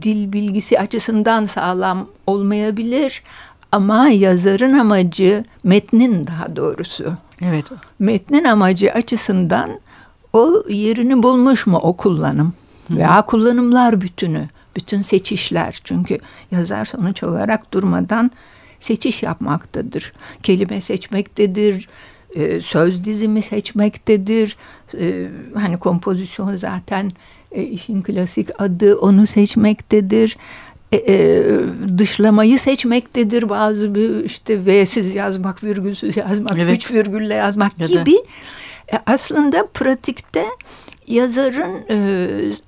dil 0.03 0.33
bilgisi 0.33 0.81
açısından 0.81 1.47
sağlam 1.47 2.09
olmayabilir 2.27 3.23
ama 3.73 4.09
yazarın 4.09 4.79
amacı 4.79 5.45
metnin 5.65 6.27
daha 6.27 6.57
doğrusu. 6.57 7.13
Evet. 7.43 7.65
Metnin 7.99 8.45
amacı 8.45 8.93
açısından 8.93 9.71
o 10.33 10.65
yerini 10.69 11.23
bulmuş 11.23 11.67
mu 11.67 11.79
o 11.83 11.97
kullanım 11.97 12.53
Hı. 12.89 12.97
veya 12.97 13.23
kullanımlar 13.23 14.01
bütünü, 14.01 14.49
bütün 14.77 15.03
seçişler. 15.03 15.81
Çünkü 15.85 16.19
yazar 16.51 16.85
sonuç 16.85 17.23
olarak 17.23 17.73
durmadan 17.73 18.31
seçiş 18.81 19.23
yapmaktadır. 19.23 20.13
Kelime 20.43 20.81
seçmektedir, 20.81 21.89
e, 22.35 22.61
söz 22.61 23.05
dizimi 23.05 23.43
seçmektedir. 23.43 24.57
E, 24.99 25.27
hani 25.55 25.77
kompozisyon 25.77 26.57
zaten 26.57 27.13
e, 27.53 27.63
işin 27.63 28.03
klasik 28.03 28.61
adı 28.61 28.97
onu 28.97 29.27
seçmektedir. 29.27 30.37
dışlamayı 31.99 32.59
seçmektedir 32.59 33.49
bazı 33.49 33.95
bir 33.95 34.25
işte 34.25 34.67
V'siz 34.67 35.15
yazmak, 35.15 35.65
virgülsüz 35.65 36.17
yazmak, 36.17 36.59
evet. 36.59 36.77
üç 36.77 36.93
virgülle 36.93 37.35
yazmak 37.35 37.81
ya 37.81 37.87
gibi. 37.87 38.17
Da. 38.93 39.03
aslında 39.07 39.67
pratikte 39.75 40.45
yazarın 41.09 41.85
e, 41.91 41.97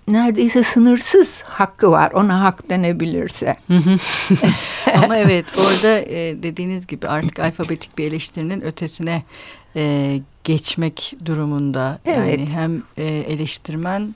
neredeyse 0.09 0.63
sınırsız 0.63 1.43
hakkı 1.43 1.91
var. 1.91 2.13
Ona 2.13 2.41
hak 2.41 2.69
denebilirse. 2.69 3.57
Ama 5.03 5.17
evet 5.17 5.45
orada 5.59 6.01
e, 6.01 6.43
dediğiniz 6.43 6.87
gibi 6.87 7.09
artık 7.09 7.39
alfabetik 7.39 7.99
bir 7.99 8.05
eleştirinin 8.05 8.61
ötesine 8.61 9.23
e, 9.77 10.21
geçmek 10.45 11.15
durumunda. 11.25 11.99
Evet. 12.05 12.39
Yani 12.39 12.49
hem 12.49 12.83
e, 12.97 13.05
eleştirmen 13.05 14.15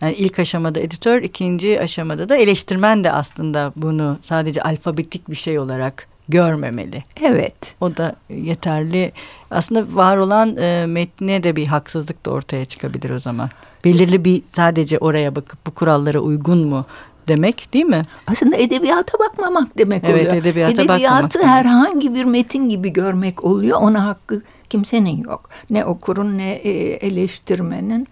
yani 0.00 0.12
ilk 0.14 0.38
aşamada 0.38 0.80
editör, 0.80 1.22
ikinci 1.22 1.80
aşamada 1.80 2.28
da 2.28 2.36
eleştirmen 2.36 3.04
de 3.04 3.12
aslında 3.12 3.72
bunu 3.76 4.18
sadece 4.22 4.62
alfabetik 4.62 5.30
bir 5.30 5.36
şey 5.36 5.58
olarak 5.58 6.08
görmemeli. 6.28 7.02
Evet. 7.22 7.74
O 7.80 7.96
da 7.96 8.16
yeterli. 8.30 9.12
Aslında 9.50 9.96
var 9.96 10.16
olan 10.16 10.56
e, 10.56 10.86
metne 10.86 11.42
de 11.42 11.56
bir 11.56 11.66
haksızlık 11.66 12.26
da 12.26 12.30
ortaya 12.30 12.64
çıkabilir 12.64 13.10
o 13.10 13.18
zaman. 13.18 13.50
Belirli 13.84 14.24
bir 14.24 14.42
sadece 14.52 14.98
oraya 14.98 15.36
bakıp 15.36 15.66
bu 15.66 15.70
kurallara 15.70 16.18
uygun 16.18 16.58
mu 16.58 16.86
demek 17.28 17.72
değil 17.72 17.84
mi? 17.84 18.02
Aslında 18.26 18.56
edebiyata 18.56 19.18
bakmamak 19.18 19.78
demek 19.78 20.04
evet, 20.04 20.14
oluyor. 20.14 20.32
Evet 20.32 20.42
edebiyata 20.42 20.82
Edebiyatı 20.82 21.38
bakmamak. 21.38 21.56
herhangi 21.56 22.14
bir 22.14 22.24
metin 22.24 22.68
gibi 22.68 22.92
görmek 22.92 23.44
oluyor. 23.44 23.78
Ona 23.80 24.06
hakkı 24.06 24.42
kimsenin 24.70 25.24
yok. 25.24 25.50
Ne 25.70 25.84
okurun 25.84 26.38
ne 26.38 26.52
e, 26.52 26.70
eleştirmenin. 27.06 28.08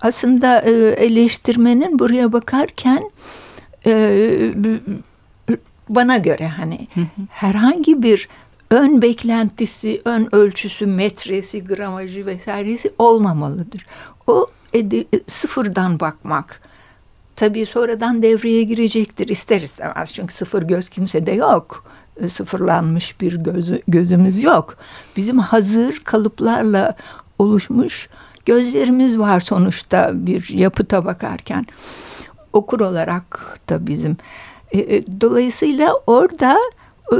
Aslında 0.00 0.60
e, 0.60 0.70
eleştirmenin 1.04 1.98
buraya 1.98 2.32
bakarken 2.32 3.10
e, 3.86 3.92
bana 5.94 6.18
göre 6.18 6.48
hani 6.48 6.88
herhangi 7.30 8.02
bir 8.02 8.28
ön 8.70 9.02
beklentisi, 9.02 10.02
ön 10.04 10.34
ölçüsü, 10.34 10.86
metresi, 10.86 11.64
gramajı 11.64 12.26
vesairesi 12.26 12.92
olmamalıdır. 12.98 13.86
O 14.26 14.46
sıfırdan 15.28 16.00
bakmak. 16.00 16.60
Tabii 17.36 17.66
sonradan 17.66 18.22
devreye 18.22 18.62
girecektir 18.62 19.28
ister 19.28 19.60
istemez. 19.60 20.12
Çünkü 20.12 20.34
sıfır 20.34 20.62
göz 20.62 20.88
kimsede 20.88 21.32
yok. 21.32 21.84
Sıfırlanmış 22.28 23.20
bir 23.20 23.36
göz, 23.36 23.72
gözümüz 23.88 24.42
yok. 24.42 24.76
Bizim 25.16 25.38
hazır 25.38 26.00
kalıplarla 26.00 26.96
oluşmuş 27.38 28.08
gözlerimiz 28.46 29.18
var 29.18 29.40
sonuçta 29.40 30.10
bir 30.14 30.48
yapıta 30.48 31.04
bakarken. 31.04 31.66
Okur 32.52 32.80
olarak 32.80 33.58
da 33.68 33.86
bizim. 33.86 34.16
E, 34.72 34.78
e, 34.78 35.20
dolayısıyla 35.20 35.92
orada 36.06 36.58
e, 37.12 37.16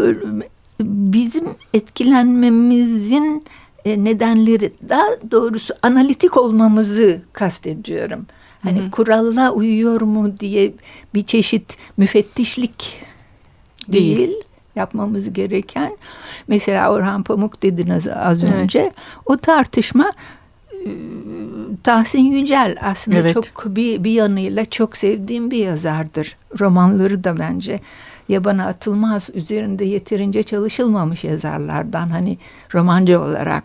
bizim 0.81 1.45
etkilenmemizin 1.75 3.45
nedenleri 3.87 4.73
daha 4.89 5.31
doğrusu 5.31 5.75
analitik 5.83 6.37
olmamızı 6.37 7.23
kastediyorum. 7.33 8.27
Hani 8.63 8.81
hı 8.81 8.85
hı. 8.85 8.91
kuralla 8.91 9.53
uyuyor 9.53 10.01
mu 10.01 10.39
diye 10.39 10.73
bir 11.15 11.23
çeşit 11.23 11.77
müfettişlik 11.97 12.97
değil, 13.89 14.19
değil 14.19 14.37
yapmamız 14.77 15.33
gereken. 15.33 15.97
Mesela 16.49 16.93
Orhan 16.93 17.23
Pamuk 17.23 17.63
dediniz 17.63 18.09
az 18.09 18.45
evet. 18.45 18.55
önce. 18.55 18.93
O 19.27 19.37
tartışma 19.37 20.13
Tahsin 21.85 22.21
Yücel 22.21 22.77
aslında 22.81 23.19
evet. 23.19 23.35
çok 23.35 23.45
bir, 23.67 24.05
bir 24.05 24.11
yanıyla 24.11 24.65
çok 24.65 24.97
sevdiğim 24.97 25.51
bir 25.51 25.59
yazardır. 25.59 26.37
Romanları 26.61 27.25
da 27.25 27.39
bence 27.39 27.81
yabana 28.29 28.67
atılmaz 28.67 29.31
üzerinde 29.35 29.85
yeterince 29.85 30.43
çalışılmamış 30.43 31.25
yazarlardan 31.25 32.09
hani 32.09 32.39
romancı 32.75 33.21
olarak. 33.21 33.65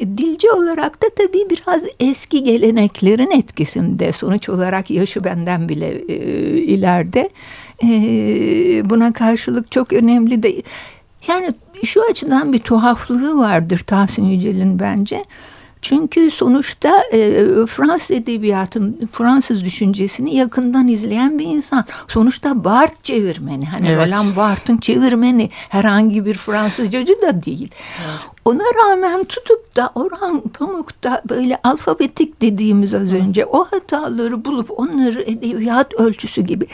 Dilci 0.00 0.50
olarak 0.50 1.02
da 1.02 1.06
tabii 1.16 1.50
biraz 1.50 1.84
eski 2.00 2.44
geleneklerin 2.44 3.30
etkisinde 3.30 4.12
sonuç 4.12 4.48
olarak 4.48 4.90
yaşı 4.90 5.24
benden 5.24 5.68
bile 5.68 5.88
e, 6.08 6.16
ileride. 6.58 7.30
E, 7.82 7.88
buna 8.90 9.12
karşılık 9.12 9.70
çok 9.70 9.92
önemli 9.92 10.42
de 10.42 10.62
yani 11.28 11.54
şu 11.84 12.02
açıdan 12.10 12.52
bir 12.52 12.58
tuhaflığı 12.58 13.38
vardır 13.38 13.78
Tahsin 13.86 14.24
Yücel'in 14.24 14.78
bence. 14.78 15.24
Çünkü 15.88 16.30
sonuçta 16.30 17.02
e, 17.12 17.46
Fransız 17.66 18.10
edebiyatın, 18.10 19.08
Fransız 19.12 19.64
düşüncesini 19.64 20.36
yakından 20.36 20.88
izleyen 20.88 21.38
bir 21.38 21.46
insan. 21.46 21.84
Sonuçta 22.08 22.64
Barthes 22.64 23.02
çevirmeni. 23.02 23.66
Hani 23.66 23.88
evet. 23.88 24.06
Roland 24.06 24.36
Barthes'ın 24.36 24.78
çevirmeni 24.78 25.50
herhangi 25.68 26.26
bir 26.26 26.34
Fransızcacı 26.34 27.14
da 27.22 27.42
değil. 27.44 27.70
Evet. 28.06 28.20
Ona 28.44 28.62
rağmen 28.62 29.24
tutup 29.24 29.76
da 29.76 29.92
Orhan 29.94 30.40
Pamuk 30.40 31.02
da 31.04 31.22
böyle 31.28 31.58
alfabetik 31.64 32.42
dediğimiz 32.42 32.94
az 32.94 33.14
önce 33.14 33.46
o 33.46 33.64
hataları 33.64 34.44
bulup 34.44 34.80
onları 34.80 35.22
edebiyat 35.22 35.94
ölçüsü 35.94 36.42
gibi 36.42 36.66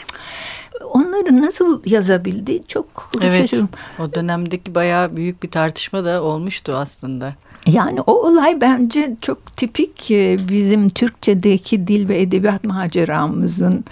onları 0.91 1.41
nasıl 1.41 1.81
yazabildi 1.85 2.63
çok 2.67 3.11
evet, 3.21 3.41
şaşırıyorum. 3.41 3.69
O 3.99 4.13
dönemdeki 4.13 4.75
bayağı 4.75 5.15
büyük 5.15 5.43
bir 5.43 5.51
tartışma 5.51 6.05
da 6.05 6.23
olmuştu 6.23 6.73
aslında. 6.75 7.33
Yani 7.67 8.01
o 8.01 8.13
olay 8.13 8.61
bence 8.61 9.15
çok 9.21 9.57
tipik 9.57 10.11
e, 10.11 10.37
bizim 10.49 10.89
Türkçedeki 10.89 11.87
dil 11.87 12.09
ve 12.09 12.21
edebiyat 12.21 12.63
maceramızın 12.63 13.85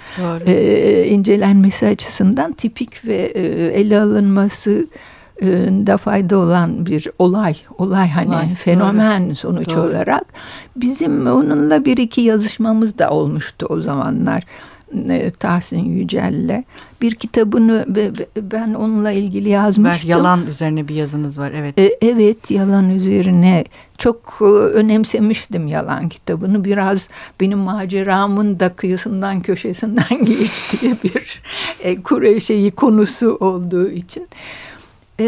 e, 0.48 1.06
incelenmesi 1.08 1.88
açısından 1.88 2.52
tipik 2.52 3.06
ve 3.06 3.16
e, 3.16 3.42
ele 3.82 4.00
alınması 4.00 4.88
e, 5.42 5.48
da 5.88 5.98
fayda 5.98 6.38
olan 6.38 6.86
bir 6.86 7.08
olay. 7.20 7.56
Olay 7.78 8.10
hani 8.10 8.30
olay, 8.30 8.56
fenomen 8.56 9.28
doğru. 9.28 9.36
sonuç 9.36 9.70
doğru. 9.70 9.82
olarak. 9.82 10.26
Bizim 10.76 11.28
onunla 11.28 11.86
bir 11.86 11.98
iki 11.98 12.22
yazışmamız 12.22 12.98
da 12.98 13.10
olmuştu 13.10 13.66
o 13.70 13.82
zamanlar. 13.82 14.44
E, 15.10 15.32
Tahsin 15.32 15.86
Yücel'le 15.86 16.64
bir 17.02 17.16
kitabını 17.16 17.86
ben 18.42 18.74
onunla 18.74 19.12
ilgili 19.12 19.50
yazmıştım. 19.50 20.10
Ver, 20.10 20.16
yalan 20.16 20.48
üzerine 20.48 20.88
bir 20.88 20.96
yazınız 20.96 21.40
var 21.40 21.52
evet. 21.56 21.80
E, 21.80 21.98
evet 22.02 22.52
yalan 22.52 22.90
üzerine 22.90 23.66
çok 23.98 24.38
e, 24.42 24.44
önemsemiştim 24.44 25.68
yalan 25.68 26.10
kitabını. 26.10 26.66
Biraz 26.66 27.10
benim 27.40 27.60
maceramın 27.60 28.60
da 28.60 28.70
kıyısından 28.70 29.42
köşesinden 29.42 30.26
geçtiği 30.26 30.96
bir 31.04 31.42
e, 31.84 32.02
kure 32.02 32.40
şeyi 32.40 32.72
konusu 32.72 33.38
olduğu 33.40 33.90
için. 33.90 34.28
E, 35.20 35.26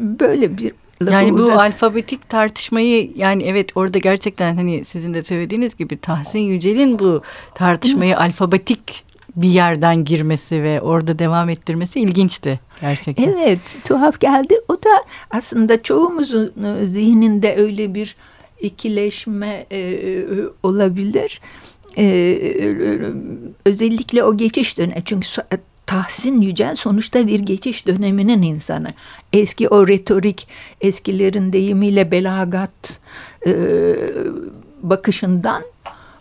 böyle 0.00 0.58
bir 0.58 0.72
yani 1.00 1.32
bu 1.32 1.36
uzat. 1.36 1.58
alfabetik 1.58 2.28
tartışmayı 2.28 3.10
yani 3.16 3.42
evet 3.42 3.76
orada 3.76 3.98
gerçekten 3.98 4.56
hani 4.56 4.84
sizin 4.84 5.14
de 5.14 5.22
söylediğiniz 5.22 5.76
gibi 5.76 5.96
Tahsin 5.96 6.38
Yücel'in 6.38 6.98
bu 6.98 7.22
tartışmayı 7.54 8.18
alfabetik 8.18 9.05
bir 9.36 9.48
yerden 9.48 10.04
girmesi 10.04 10.62
ve 10.62 10.80
orada 10.80 11.18
devam 11.18 11.48
ettirmesi 11.48 12.00
ilginçti 12.00 12.60
gerçekten. 12.80 13.24
Evet 13.24 13.60
tuhaf 13.84 14.20
geldi. 14.20 14.54
O 14.68 14.74
da 14.74 15.04
aslında 15.30 15.82
çoğumuzun 15.82 16.64
e, 16.64 16.86
zihninde 16.86 17.56
öyle 17.56 17.94
bir 17.94 18.16
ikileşme 18.60 19.66
e, 19.70 19.78
e 19.78 20.24
olabilir. 20.62 21.40
E, 21.96 22.04
e, 22.04 22.98
özellikle 23.64 24.24
o 24.24 24.36
geçiş 24.36 24.78
dönemi. 24.78 25.02
Çünkü 25.04 25.28
Tahsin 25.86 26.40
Yücel 26.40 26.76
sonuçta 26.76 27.26
bir 27.26 27.40
geçiş 27.40 27.86
döneminin 27.86 28.42
insanı. 28.42 28.88
Eski 29.32 29.68
o 29.68 29.88
retorik, 29.88 30.48
eskilerin 30.80 31.52
deyimiyle 31.52 32.10
belagat 32.10 33.00
e, 33.46 33.52
bakışından 34.82 35.62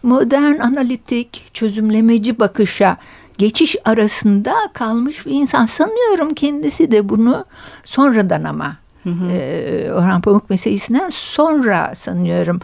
modern 0.05 0.59
analitik, 0.59 1.50
çözümlemeci 1.53 2.39
bakışa 2.39 2.97
geçiş 3.38 3.75
arasında 3.85 4.53
kalmış 4.74 5.25
bir 5.25 5.31
insan. 5.31 5.65
Sanıyorum 5.65 6.33
kendisi 6.33 6.91
de 6.91 7.09
bunu 7.09 7.45
sonradan 7.85 8.43
ama 8.43 8.77
Hı 9.03 9.09
hı. 9.09 9.31
E, 9.31 9.91
Orhan 9.93 10.21
Pamuk 10.21 10.50
meselesinden 10.50 11.09
sonra 11.09 11.95
sanıyorum 11.95 12.59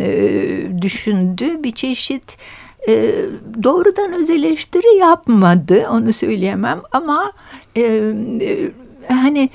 e, 0.00 0.82
düşündü. 0.82 1.62
Bir 1.62 1.70
çeşit 1.70 2.36
e, 2.88 3.14
doğrudan 3.62 4.12
öz 4.12 4.30
eleştiri 4.30 4.96
yapmadı 4.96 5.86
onu 5.90 6.12
söyleyemem 6.12 6.80
ama 6.92 7.32
e, 7.76 7.82
e, 8.40 8.70
hani 9.08 9.50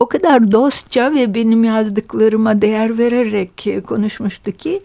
o 0.00 0.06
kadar 0.06 0.52
dostça 0.52 1.14
ve 1.14 1.34
benim 1.34 1.64
yazdıklarıma 1.64 2.62
değer 2.62 2.98
vererek 2.98 3.84
konuşmuştu 3.86 4.52
ki 4.52 4.80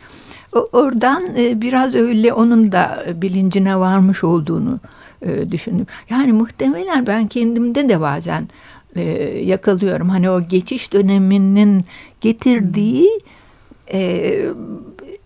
oradan 0.59 1.23
e, 1.37 1.61
biraz 1.61 1.95
öyle 1.95 2.33
onun 2.33 2.71
da 2.71 3.05
bilincine 3.15 3.79
varmış 3.79 4.23
olduğunu 4.23 4.79
e, 5.21 5.51
düşündüm. 5.51 5.87
Yani 6.09 6.33
muhtemelen 6.33 7.07
ben 7.07 7.27
kendimde 7.27 7.89
de 7.89 8.01
bazen 8.01 8.47
e, 8.95 9.01
yakalıyorum. 9.43 10.09
Hani 10.09 10.29
o 10.29 10.47
geçiş 10.47 10.93
döneminin 10.93 11.85
getirdiği 12.21 13.09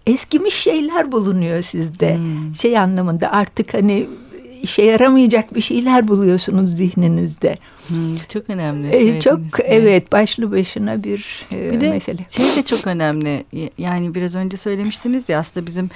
eskimiş 0.05 0.55
şeyler 0.55 1.11
bulunuyor 1.11 1.61
sizde. 1.61 2.15
Hmm. 2.15 2.55
Şey 2.55 2.77
anlamında 2.77 3.31
artık 3.31 3.73
hani 3.73 4.07
işe 4.67 4.81
yaramayacak 4.81 5.55
bir 5.55 5.61
şeyler 5.61 6.07
buluyorsunuz 6.07 6.75
zihninizde. 6.75 7.57
Hmm, 7.87 8.17
çok 8.27 8.49
önemli. 8.49 8.95
Ee, 8.95 9.19
çok 9.19 9.39
evet 9.63 10.11
başlı 10.11 10.51
başına 10.51 11.03
bir, 11.03 11.45
e, 11.51 11.71
bir 11.71 11.81
de 11.81 11.89
mesele. 11.89 12.25
Şey 12.29 12.45
de 12.55 12.63
çok 12.63 12.87
önemli. 12.87 13.45
Yani 13.77 14.15
biraz 14.15 14.35
önce 14.35 14.57
söylemiştiniz 14.57 15.29
ya 15.29 15.39
aslında 15.39 15.67
bizim 15.67 15.89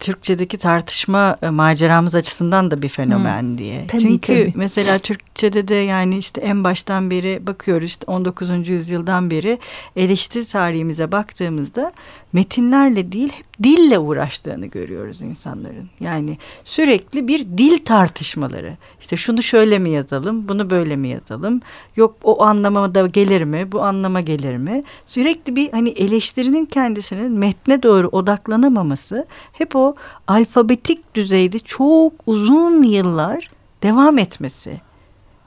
Türkçedeki 0.00 0.58
tartışma 0.58 1.36
e, 1.42 1.48
maceramız 1.50 2.14
açısından 2.14 2.70
da 2.70 2.82
bir 2.82 2.88
fenomen 2.88 3.42
hmm. 3.42 3.58
diye. 3.58 3.86
Tabii, 3.86 4.02
Çünkü 4.02 4.26
tabii. 4.26 4.52
mesela 4.54 4.98
Türkçede 4.98 5.68
de 5.68 5.74
yani 5.74 6.18
işte 6.18 6.40
en 6.40 6.64
baştan 6.64 7.10
beri 7.10 7.46
bakıyoruz 7.46 7.90
işte 7.90 8.04
19. 8.06 8.68
yüzyıldan 8.68 9.30
beri 9.30 9.58
eleştiri 9.96 10.44
tarihimize 10.44 11.12
baktığımızda 11.12 11.92
metinlerle 12.32 13.12
değil 13.12 13.32
hep 13.32 13.46
dille 13.62 13.98
uğraştığını 13.98 14.66
görüyoruz 14.66 15.22
insanların. 15.22 15.90
Yani 16.00 16.38
sürekli 16.64 17.28
bir 17.28 17.38
dil 17.44 17.84
tartışmaları. 17.84 18.76
İşte 19.00 19.16
şunu 19.16 19.42
şöyle 19.42 19.78
mi 19.78 19.90
yazalım, 19.90 20.48
bunu 20.48 20.70
böyle 20.70 20.96
mi 20.96 21.08
yazalım? 21.08 21.60
Yok 21.96 22.16
o 22.22 22.42
anlama 22.42 22.94
da 22.94 23.06
gelir 23.06 23.42
mi, 23.42 23.72
bu 23.72 23.82
anlama 23.82 24.20
gelir 24.20 24.56
mi? 24.56 24.84
Sürekli 25.06 25.56
bir 25.56 25.70
hani 25.70 25.88
eleştirinin 25.88 26.64
kendisinin 26.64 27.32
metne 27.32 27.82
doğru 27.82 28.08
odaklanamaması 28.08 29.26
hep 29.52 29.76
o 29.76 29.94
alfabetik 30.26 31.14
düzeyde 31.14 31.58
çok 31.58 32.12
uzun 32.26 32.82
yıllar 32.82 33.50
devam 33.82 34.18
etmesi. 34.18 34.80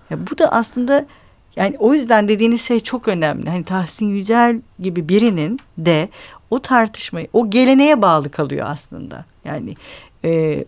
Ya 0.10 0.17
bu 0.32 0.38
da 0.38 0.52
aslında 0.52 1.06
yani 1.56 1.76
o 1.80 1.93
yüzden 1.93 2.28
dediğiniz 2.28 2.62
şey 2.62 2.80
çok 2.80 3.08
önemli. 3.08 3.50
Hani 3.50 3.63
Tahsin 3.63 4.06
Yücel 4.06 4.62
gibi 4.80 5.10
birinin 5.10 5.60
de 5.78 6.10
o 6.49 6.60
tartışmayı, 6.60 7.27
o 7.34 7.49
geleneğe 7.49 8.01
bağlı 8.01 8.32
kalıyor 8.32 8.67
aslında. 8.69 9.25
Yani 9.45 9.75
e, 10.25 10.65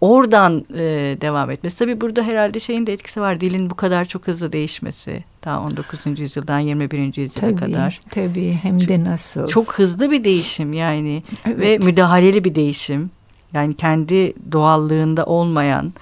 oradan 0.00 0.64
e, 0.74 1.16
devam 1.20 1.50
etmesi. 1.50 1.78
Tabii 1.78 2.00
burada 2.00 2.22
herhalde 2.22 2.60
şeyin 2.60 2.86
de 2.86 2.92
etkisi 2.92 3.20
var. 3.20 3.40
Dilin 3.40 3.70
bu 3.70 3.74
kadar 3.74 4.04
çok 4.04 4.26
hızlı 4.26 4.52
değişmesi. 4.52 5.24
Daha 5.44 5.60
19. 5.60 6.20
yüzyıldan 6.20 6.58
21. 6.58 6.98
yüzyıla 6.98 7.30
tabii, 7.34 7.56
kadar. 7.56 8.00
Tabii 8.10 8.58
hem 8.62 8.88
de 8.88 9.04
nasıl. 9.04 9.48
Çok 9.48 9.74
hızlı 9.74 10.10
bir 10.10 10.24
değişim 10.24 10.72
yani. 10.72 11.22
Evet. 11.46 11.60
Ve 11.60 11.78
müdahaleli 11.78 12.44
bir 12.44 12.54
değişim. 12.54 13.10
Yani 13.52 13.76
kendi 13.76 14.34
doğallığında 14.52 15.24
olmayan 15.24 15.92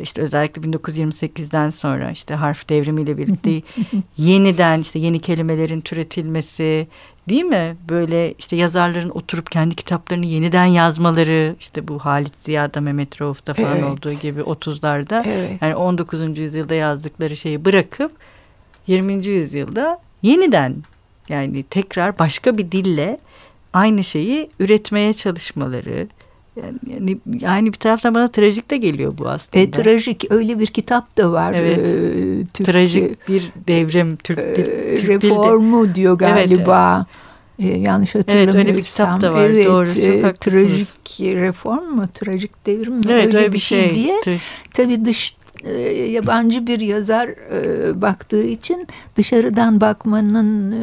işte 0.00 0.22
özellikle 0.22 0.62
1928'den 0.62 1.70
sonra 1.70 2.10
işte 2.10 2.34
harf 2.34 2.68
devrimiyle 2.68 3.18
birlikte 3.18 3.62
yeniden 4.16 4.80
işte 4.80 4.98
yeni 4.98 5.20
kelimelerin 5.20 5.80
türetilmesi 5.80 6.88
değil 7.28 7.44
mi? 7.44 7.76
Böyle 7.88 8.34
işte 8.38 8.56
yazarların 8.56 9.10
oturup 9.10 9.50
kendi 9.50 9.74
kitaplarını 9.74 10.26
yeniden 10.26 10.64
yazmaları 10.64 11.56
işte 11.60 11.88
bu 11.88 11.98
Halit 11.98 12.36
Ziya'da 12.40 12.80
Mehmet 12.80 13.20
Rauf'ta 13.20 13.54
falan 13.54 13.76
evet. 13.76 13.84
olduğu 13.84 14.12
gibi 14.12 14.40
30'larda 14.40 15.22
evet. 15.26 15.62
yani 15.62 15.74
19. 15.74 16.38
yüzyılda 16.38 16.74
yazdıkları 16.74 17.36
şeyi 17.36 17.64
bırakıp 17.64 18.12
20. 18.86 19.26
yüzyılda 19.26 19.98
yeniden 20.22 20.76
yani 21.28 21.62
tekrar 21.62 22.18
başka 22.18 22.58
bir 22.58 22.72
dille 22.72 23.18
aynı 23.72 24.04
şeyi 24.04 24.50
üretmeye 24.60 25.14
çalışmaları 25.14 26.08
yani, 26.86 27.18
yani 27.40 27.66
bir 27.66 27.78
taraftan 27.78 28.14
bana 28.14 28.28
trajik 28.28 28.70
de 28.70 28.76
geliyor 28.76 29.18
bu 29.18 29.28
aslında. 29.28 29.62
E, 29.62 29.70
trajik 29.70 30.32
öyle 30.32 30.58
bir 30.58 30.66
kitap 30.66 31.16
da 31.16 31.32
var. 31.32 31.54
Evet. 31.54 31.88
E, 31.88 32.46
Türk, 32.54 32.66
trajik 32.66 33.28
bir 33.28 33.52
devrim 33.68 34.16
Türk, 34.16 34.38
e, 34.38 34.54
Türk 34.96 35.08
reformu 35.08 35.84
dilde. 35.84 35.94
diyor 35.94 36.18
galiba. 36.18 37.06
Evet. 37.08 37.28
E, 37.58 37.78
yanlış 37.78 38.14
hatırlamıyorsam. 38.14 38.60
Evet 38.60 38.68
öyle 38.68 38.78
bir 38.78 38.84
kitap 38.84 39.20
da 39.20 39.34
var. 39.34 39.44
Evet, 39.44 39.66
Doğru 39.66 39.86
çok 39.86 40.04
e, 40.04 40.22
haklısınız. 40.22 40.94
Trajik 41.04 41.20
reform 41.20 41.84
mu? 41.84 42.08
Trajik 42.14 42.66
devrim 42.66 42.94
mi? 42.94 43.02
Evet 43.08 43.26
öyle, 43.26 43.38
öyle 43.38 43.52
bir 43.52 43.58
şey, 43.58 43.88
şey 43.88 43.94
diye. 43.94 44.38
Tabii 44.74 45.04
dış 45.04 45.36
e, 45.64 45.72
yabancı 45.92 46.66
bir 46.66 46.80
yazar 46.80 47.28
baktığı 48.02 48.42
için 48.42 48.86
dışarıdan 49.16 49.80
bakmanın 49.80 50.74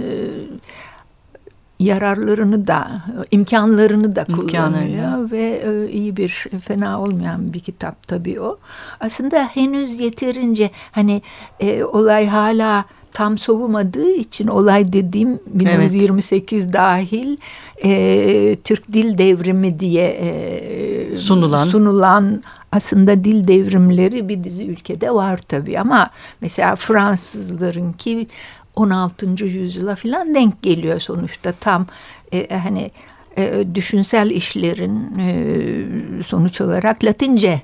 yararlarını 1.80 2.68
da 2.68 3.02
imkanlarını 3.32 4.16
da 4.16 4.26
kullanıyor 4.26 5.32
ve 5.32 5.64
e, 5.66 5.92
iyi 5.92 6.18
bir 6.18 6.48
fena 6.64 7.02
olmayan 7.02 7.54
bir 7.54 7.60
kitap 7.60 8.08
tabii 8.08 8.42
o. 8.42 8.58
Aslında 9.00 9.50
henüz 9.54 10.00
yeterince 10.00 10.72
hani 10.92 11.22
e, 11.60 11.84
olay 11.84 12.28
hala 12.28 12.86
tam 13.14 13.38
soğumadığı 13.38 14.12
için 14.12 14.48
olay 14.48 14.94
dediğim 14.94 15.40
1928 15.48 16.64
evet. 16.64 16.74
dahil 16.74 17.38
e, 17.84 18.58
Türk 18.64 18.94
Dil 18.94 19.18
Devrimi 19.18 19.80
diye 19.80 20.08
e, 20.08 21.18
sunulan 21.18 21.68
sunulan 21.68 22.44
aslında 22.72 23.24
dil 23.24 23.48
devrimleri 23.48 24.30
bir 24.30 24.44
dizi 24.44 24.66
ülkede 24.66 25.12
var 25.12 25.38
tabii 25.38 25.80
ama 25.80 26.10
mesela 26.42 26.76
Fransızların 26.76 27.94
ki 27.94 28.28
16. 28.76 29.46
yüzyıla 29.46 29.96
falan 29.96 30.36
denk 30.36 30.62
geliyor 30.62 31.00
sonuçta 31.00 31.52
tam 31.52 31.88
e, 32.34 32.58
hani 32.58 32.92
e, 33.38 33.66
düşünsel 33.76 34.30
işlerin 34.30 35.20
e, 35.20 36.24
sonuç 36.24 36.62
olarak 36.62 37.04
Latince 37.04 37.62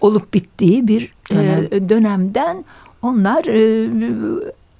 olup 0.00 0.34
bittiği 0.34 0.88
bir 0.88 1.12
Dönem. 1.32 1.68
e, 1.70 1.88
dönemden 1.88 2.64
onlar 3.02 3.44
e, 3.44 3.90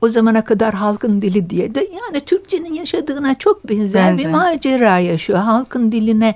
o 0.00 0.08
zamana 0.08 0.44
kadar 0.44 0.74
halkın 0.74 1.22
dili 1.22 1.50
diye 1.50 1.74
de 1.74 1.80
yani 1.80 2.24
Türkçenin 2.24 2.74
yaşadığına 2.74 3.38
çok 3.38 3.68
benzer 3.68 4.10
Benzer. 4.10 4.18
bir 4.18 4.30
macera 4.30 4.98
yaşıyor. 4.98 5.38
Halkın 5.38 5.92
diline 5.92 6.34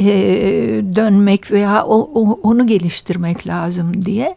e, 0.00 0.06
dönmek 0.96 1.50
veya 1.52 1.84
o, 1.84 2.10
o, 2.14 2.40
onu 2.42 2.66
geliştirmek 2.66 3.46
lazım 3.46 4.04
diye. 4.06 4.36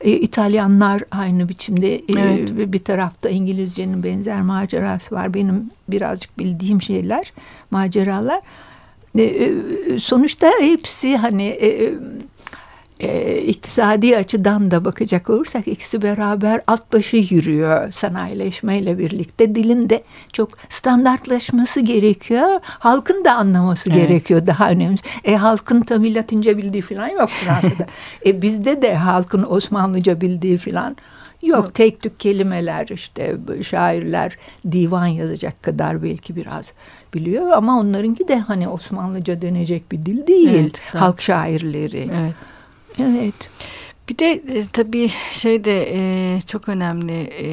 E, 0.00 0.10
İtalyanlar 0.10 1.02
aynı 1.10 1.48
biçimde 1.48 1.94
e, 1.94 2.04
evet. 2.08 2.72
bir 2.72 2.78
tarafta 2.78 3.28
İngilizcenin 3.28 4.02
benzer 4.02 4.42
macerası 4.42 5.14
var. 5.14 5.34
Benim 5.34 5.70
birazcık 5.88 6.38
bildiğim 6.38 6.82
şeyler, 6.82 7.32
maceralar. 7.70 8.40
E, 9.18 9.52
sonuçta 9.98 10.50
hepsi 10.60 11.16
hani 11.16 11.46
e, 11.46 11.94
e, 13.00 13.38
iktisadi 13.38 14.16
açıdan 14.16 14.70
da 14.70 14.84
bakacak 14.84 15.30
olursak 15.30 15.68
ikisi 15.68 16.02
beraber 16.02 16.60
alt 16.66 16.92
başı 16.92 17.16
yürüyor 17.16 17.92
sanayileşmeyle 17.92 18.98
birlikte. 18.98 19.54
Dilin 19.54 19.90
de 19.90 20.02
çok 20.32 20.50
standartlaşması 20.68 21.80
gerekiyor. 21.80 22.60
Halkın 22.62 23.24
da 23.24 23.34
anlaması 23.34 23.90
evet. 23.90 24.08
gerekiyor 24.08 24.46
daha 24.46 24.70
önemli. 24.70 24.98
E, 25.24 25.36
halkın 25.36 25.80
tabi 25.80 26.14
Latince 26.14 26.56
bildiği 26.56 26.82
falan 26.82 27.08
yok 27.08 27.30
Fransa'da. 27.30 27.86
e, 28.26 28.42
bizde 28.42 28.82
de 28.82 28.94
halkın 28.94 29.46
Osmanlıca 29.48 30.20
bildiği 30.20 30.58
falan 30.58 30.96
Yok 31.42 31.74
tek 31.74 32.02
tük 32.02 32.20
kelimeler 32.20 32.88
işte 32.88 33.36
şairler 33.62 34.36
divan 34.72 35.06
yazacak 35.06 35.62
kadar 35.62 36.02
belki 36.02 36.36
biraz 36.36 36.72
biliyor 37.14 37.50
ama 37.50 37.80
onlarınki 37.80 38.28
de 38.28 38.38
hani 38.38 38.68
Osmanlıca 38.68 39.42
denecek 39.42 39.92
bir 39.92 40.06
dil 40.06 40.26
değil. 40.26 40.60
Evet, 40.60 40.80
Halk 40.94 41.22
şairleri. 41.22 42.08
Evet. 42.12 42.34
Evet. 43.00 43.50
Bir 44.08 44.18
de 44.18 44.32
e, 44.32 44.64
tabii 44.72 45.10
şey 45.32 45.64
de 45.64 45.88
e, 45.94 46.40
çok 46.40 46.68
önemli 46.68 47.12
e, 47.12 47.48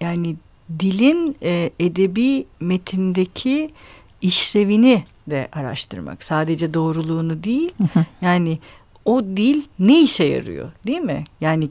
yani 0.00 0.36
dilin 0.80 1.36
e, 1.42 1.70
edebi 1.80 2.44
metindeki 2.60 3.70
işlevini 4.22 5.04
de 5.30 5.48
araştırmak. 5.52 6.22
Sadece 6.22 6.74
doğruluğunu 6.74 7.44
değil. 7.44 7.72
Yani 8.20 8.58
o 9.04 9.22
dil 9.22 9.62
ne 9.78 10.02
işe 10.02 10.24
yarıyor 10.24 10.72
değil 10.86 11.00
mi? 11.00 11.24
Yani 11.40 11.68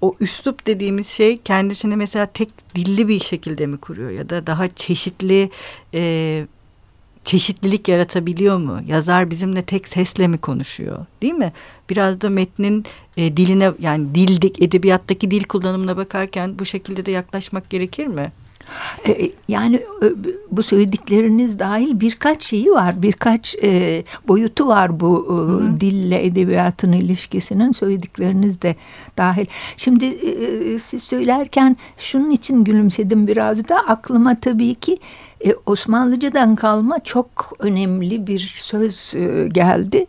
o 0.00 0.14
üslup 0.20 0.66
dediğimiz 0.66 1.06
şey 1.06 1.36
kendisini 1.36 1.96
mesela 1.96 2.26
tek 2.26 2.48
dilli 2.74 3.08
bir 3.08 3.20
şekilde 3.20 3.66
mi 3.66 3.76
kuruyor 3.76 4.10
ya 4.10 4.28
da 4.28 4.46
daha 4.46 4.68
çeşitli 4.68 5.50
e, 5.94 6.46
çeşitlilik 7.28 7.88
yaratabiliyor 7.88 8.58
mu? 8.58 8.80
Yazar 8.86 9.30
bizimle 9.30 9.62
tek 9.62 9.88
sesle 9.88 10.28
mi 10.28 10.38
konuşuyor? 10.38 11.06
Değil 11.22 11.34
mi? 11.34 11.52
Biraz 11.90 12.20
da 12.20 12.30
metnin 12.30 12.84
e, 13.16 13.36
diline 13.36 13.72
yani 13.78 14.14
dildik 14.14 14.62
edebiyattaki 14.62 15.30
dil 15.30 15.44
kullanımına 15.44 15.96
bakarken 15.96 16.58
bu 16.58 16.64
şekilde 16.64 17.06
de 17.06 17.10
yaklaşmak 17.10 17.70
gerekir 17.70 18.06
mi? 18.06 18.32
E, 19.04 19.12
e, 19.12 19.32
yani 19.48 19.76
e, 19.76 20.06
bu 20.50 20.62
söyledikleriniz 20.62 21.58
dahil 21.58 22.00
birkaç 22.00 22.42
şeyi 22.42 22.70
var, 22.70 23.02
birkaç 23.02 23.56
e, 23.62 24.04
boyutu 24.28 24.66
var 24.66 25.00
bu 25.00 25.26
e, 25.26 25.80
dille 25.80 26.26
edebiyatın 26.26 26.92
ilişkisinin 26.92 27.72
söyledikleriniz 27.72 28.62
de 28.62 28.76
dahil. 29.16 29.46
Şimdi 29.76 30.04
e, 30.04 30.78
siz 30.78 31.02
söylerken 31.02 31.76
şunun 31.98 32.30
için 32.30 32.64
gülümsedim 32.64 33.26
biraz 33.26 33.68
da 33.68 33.76
aklıma 33.76 34.34
tabii 34.34 34.74
ki 34.74 34.98
e, 35.44 35.54
Osmanlıcadan 35.66 36.56
kalma 36.56 36.98
çok 36.98 37.52
önemli 37.58 38.26
bir 38.26 38.54
söz 38.58 39.14
e, 39.14 39.48
geldi. 39.48 40.06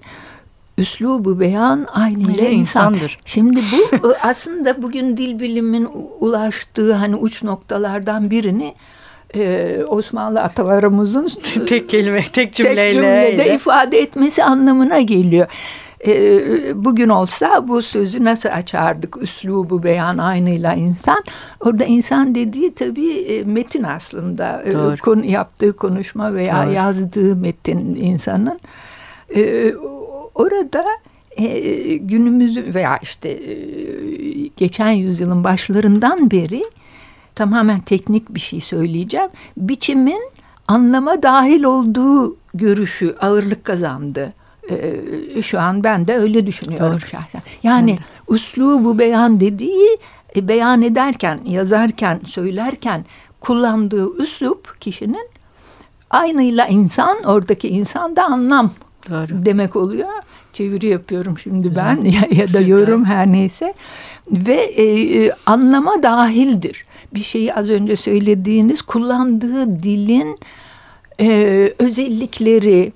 Üslubu 0.77 1.39
beyan 1.39 1.87
aynı 1.93 2.31
ile 2.31 2.51
insan. 2.51 2.93
insandır. 2.93 3.17
Şimdi 3.25 3.59
bu 3.71 4.11
e, 4.13 4.17
aslında 4.21 4.81
bugün 4.81 5.17
dil 5.17 5.39
bilimin 5.39 5.89
ulaştığı 6.19 6.93
hani 6.93 7.15
uç 7.15 7.43
noktalardan 7.43 8.31
birini 8.31 8.75
e, 9.35 9.77
Osmanlı 9.87 10.41
atalarımızın 10.41 11.29
tek 11.65 11.89
kelime, 11.89 12.25
tek 12.33 12.53
cümleyle 12.53 12.83
tek 12.83 12.93
cümlede 12.93 13.55
ifade 13.55 13.99
etmesi 13.99 14.43
anlamına 14.43 15.01
geliyor. 15.01 15.47
E, 16.07 16.85
bugün 16.85 17.09
olsa 17.09 17.67
bu 17.67 17.81
sözü 17.81 18.23
nasıl 18.23 18.49
açardık? 18.49 19.17
Üslubu 19.21 19.83
beyan 19.83 20.17
aynıyla 20.17 20.73
insan. 20.73 21.23
Orada 21.59 21.83
insan 21.85 22.35
dediği 22.35 22.73
tabii 22.73 23.11
e, 23.11 23.43
metin 23.43 23.83
aslında. 23.83 24.63
E, 24.65 24.73
Doğru. 24.73 24.97
Konu, 24.97 25.25
yaptığı 25.25 25.73
konuşma 25.73 26.33
veya 26.33 26.65
Doğru. 26.65 26.73
yazdığı 26.73 27.35
metin 27.35 27.95
insanın. 27.95 28.59
orada 30.35 30.85
günümüzü 32.07 32.73
veya 32.73 32.99
işte 33.01 33.39
geçen 34.57 34.89
yüzyılın 34.89 35.43
başlarından 35.43 36.31
beri 36.31 36.63
tamamen 37.35 37.79
teknik 37.79 38.29
bir 38.35 38.39
şey 38.39 38.61
söyleyeceğim. 38.61 39.29
Biçimin 39.57 40.21
anlama 40.67 41.23
dahil 41.23 41.63
olduğu 41.63 42.37
görüşü 42.53 43.15
ağırlık 43.21 43.63
kazandı. 43.63 44.33
Ee, 44.71 45.41
şu 45.41 45.59
an 45.59 45.83
ben 45.83 46.07
de 46.07 46.17
öyle 46.17 46.47
düşünüyorum 46.47 46.93
Doğru. 46.93 47.07
şahsen. 47.07 47.41
Yani 47.63 47.91
evet. 47.91 48.01
uslubu 48.27 48.99
beyan 48.99 49.39
dediği 49.39 49.97
e, 50.35 50.47
beyan 50.47 50.81
ederken, 50.81 51.39
yazarken, 51.45 52.19
söylerken 52.25 53.05
kullandığı 53.39 54.17
üslup 54.23 54.81
kişinin 54.81 55.29
aynıyla 56.09 56.67
insan, 56.67 57.23
oradaki 57.23 57.69
insan 57.69 58.15
da 58.15 58.25
anlam 58.25 58.71
Doğru. 59.09 59.45
demek 59.45 59.75
oluyor. 59.75 60.09
Çeviri 60.53 60.87
yapıyorum 60.87 61.39
şimdi 61.39 61.75
ben 61.75 62.03
ya, 62.03 62.21
ya 62.31 62.53
da 62.53 62.61
yorum 62.61 63.05
her 63.05 63.27
neyse. 63.27 63.73
Ve 64.31 64.55
e, 64.55 64.83
e, 65.23 65.31
anlama 65.45 66.03
dahildir. 66.03 66.85
Bir 67.13 67.19
şeyi 67.19 67.53
az 67.53 67.69
önce 67.69 67.95
söylediğiniz 67.95 68.81
kullandığı 68.81 69.83
dilin 69.83 70.39
e, 71.21 71.27
özellikleri, 71.79 72.79
e, 72.79 72.91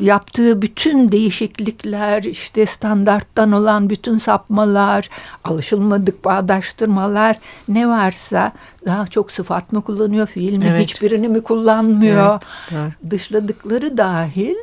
yaptığı 0.00 0.62
bütün 0.62 1.12
değişiklikler, 1.12 2.22
işte 2.22 2.66
standarttan 2.66 3.52
olan 3.52 3.90
bütün 3.90 4.18
sapmalar, 4.18 5.10
alışılmadık 5.44 6.24
bağdaştırmalar 6.24 7.36
ne 7.68 7.88
varsa 7.88 8.52
daha 8.86 9.06
çok 9.06 9.32
sıfat 9.32 9.72
mı 9.72 9.82
kullanıyor, 9.82 10.26
fiil 10.26 10.56
mi, 10.56 10.66
evet. 10.70 10.82
hiçbirini 10.82 11.28
mi 11.28 11.42
kullanmıyor, 11.42 12.40
evet, 12.72 12.92
dışladıkları 13.10 13.96
dahil 13.96 14.54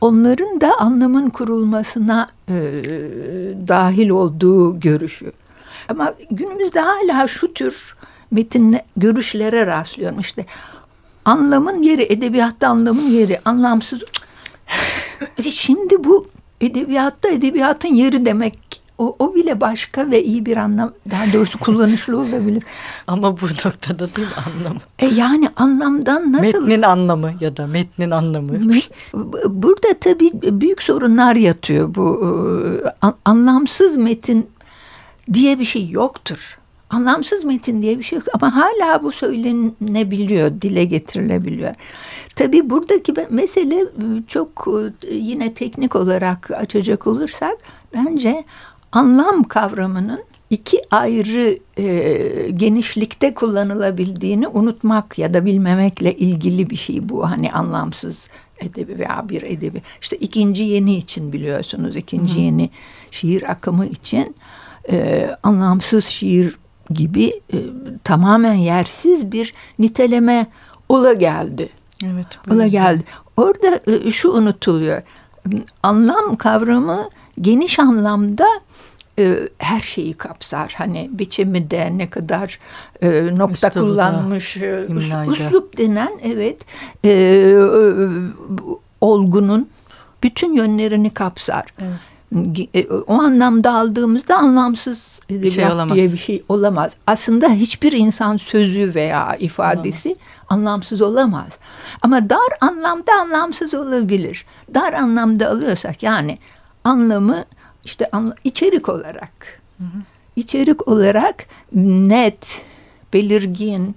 onların 0.00 0.60
da 0.60 0.78
anlamın 0.78 1.28
kurulmasına 1.28 2.28
e, 2.48 2.54
dahil 3.68 4.08
olduğu 4.08 4.80
görüşü. 4.80 5.32
Ama 5.88 6.14
günümüzde 6.30 6.80
hala 6.80 7.28
şu 7.28 7.54
tür 7.54 7.96
metin 8.30 8.78
görüşlere 8.96 9.66
rastlıyorum. 9.66 10.20
işte 10.20 10.46
anlamın 11.24 11.82
yeri, 11.82 12.02
edebiyatta 12.02 12.68
anlamın 12.68 13.10
yeri, 13.10 13.40
anlamsız. 13.44 14.00
Şimdi 15.50 16.04
bu 16.04 16.26
edebiyatta 16.60 17.28
edebiyatın 17.28 17.88
yeri 17.88 18.24
demek 18.24 18.72
o, 18.98 19.16
o 19.18 19.34
bile 19.34 19.60
başka 19.60 20.10
ve 20.10 20.24
iyi 20.24 20.46
bir 20.46 20.56
anlam 20.56 20.92
daha 21.10 21.32
doğrusu 21.32 21.58
kullanışlı 21.58 22.18
olabilir. 22.18 22.62
Ama 23.06 23.40
bu 23.40 23.46
noktada 23.46 24.16
değil 24.16 24.28
anlamı. 24.46 24.80
E 24.98 25.06
yani 25.06 25.48
anlamdan 25.56 26.32
nasıl? 26.32 26.66
Metnin 26.66 26.82
anlamı 26.82 27.32
ya 27.40 27.56
da 27.56 27.66
metnin 27.66 28.10
anlamı. 28.10 28.52
Burada 29.48 29.88
tabii 30.00 30.30
büyük 30.32 30.82
sorunlar 30.82 31.34
yatıyor 31.34 31.94
bu 31.94 32.26
e, 33.04 33.08
anlamsız 33.24 33.96
metin 33.96 34.50
diye 35.32 35.58
bir 35.58 35.64
şey 35.64 35.88
yoktur 35.88 36.58
anlamsız 36.92 37.44
metin 37.44 37.82
diye 37.82 37.98
bir 37.98 38.02
şey 38.04 38.18
yok 38.18 38.28
ama 38.34 38.56
hala 38.56 39.02
bu 39.02 39.12
söylenebiliyor, 39.12 40.62
dile 40.62 40.84
getirilebiliyor. 40.84 41.74
Tabii 42.36 42.70
buradaki 42.70 43.14
mesele 43.30 43.82
ıı, 43.82 44.22
çok 44.28 44.66
ıı, 44.66 44.92
yine 45.10 45.54
teknik 45.54 45.96
olarak 45.96 46.50
açacak 46.50 47.06
olursak 47.06 47.58
bence 47.94 48.44
anlam 48.92 49.44
kavramının 49.44 50.20
iki 50.50 50.80
ayrı 50.90 51.58
e, 51.78 52.50
genişlikte 52.50 53.34
kullanılabildiğini 53.34 54.48
unutmak 54.48 55.18
ya 55.18 55.34
da 55.34 55.44
bilmemekle 55.44 56.16
ilgili 56.16 56.70
bir 56.70 56.76
şey 56.76 57.08
bu. 57.08 57.30
Hani 57.30 57.52
anlamsız 57.52 58.28
edebi 58.60 58.98
veya 58.98 59.24
bir 59.28 59.42
edebi. 59.42 59.82
İşte 60.00 60.16
ikinci 60.16 60.64
yeni 60.64 60.96
için 60.96 61.32
biliyorsunuz 61.32 61.96
ikinci 61.96 62.34
Hı. 62.34 62.40
yeni 62.40 62.70
şiir 63.10 63.50
akımı 63.50 63.86
için 63.86 64.36
e, 64.90 65.30
anlamsız 65.42 66.04
şiir 66.04 66.56
gibi 66.90 67.40
e, 67.52 67.56
tamamen 68.04 68.54
yersiz 68.54 69.32
bir 69.32 69.54
niteleme 69.78 70.46
ola 70.88 71.12
geldi. 71.12 71.68
Evet. 72.04 72.38
Ola 72.50 72.66
geldi. 72.66 73.04
Orada 73.36 73.80
e, 73.86 74.10
şu 74.10 74.30
unutuluyor. 74.30 75.02
Anlam 75.82 76.36
kavramı 76.36 77.08
geniş 77.40 77.78
anlamda 77.78 78.46
e, 79.18 79.48
her 79.58 79.80
şeyi 79.80 80.14
kapsar. 80.14 80.74
Hani 80.76 81.10
biçimi 81.12 81.70
de 81.70 81.98
ne 81.98 82.10
kadar 82.10 82.58
e, 83.02 83.36
nokta 83.36 83.68
Üslubu 83.68 83.86
kullanmış, 83.86 84.56
e, 84.56 84.86
üslup 85.28 85.78
denen 85.78 86.12
evet 86.24 86.60
e, 87.04 87.10
e, 87.10 87.54
olgunun 89.00 89.68
bütün 90.22 90.54
yönlerini 90.54 91.10
kapsar. 91.10 91.64
Evet. 91.78 92.11
E, 92.74 92.86
o 92.86 93.14
anlamda 93.22 93.74
aldığımızda 93.74 94.36
anlamsız 94.36 95.20
bir 95.30 95.50
şey 95.50 95.66
olamaz. 95.66 95.96
diye 95.96 96.12
bir 96.12 96.18
şey 96.18 96.42
olamaz. 96.48 96.92
Aslında 97.06 97.48
hiçbir 97.48 97.92
insan 97.92 98.36
sözü 98.36 98.94
veya 98.94 99.36
ifadesi 99.36 100.08
olamaz. 100.08 100.24
anlamsız 100.48 101.00
olamaz. 101.00 101.48
Ama 102.02 102.30
dar 102.30 102.38
anlamda 102.60 103.12
anlamsız 103.20 103.74
olabilir. 103.74 104.44
Dar 104.74 104.92
anlamda 104.92 105.50
alıyorsak 105.50 106.02
yani 106.02 106.38
anlamı 106.84 107.44
işte 107.84 108.08
anla, 108.12 108.34
içerik 108.44 108.88
olarak 108.88 109.60
hı 109.78 109.84
hı. 109.84 110.02
içerik 110.36 110.88
olarak 110.88 111.46
net, 111.74 112.62
belirgin, 113.12 113.96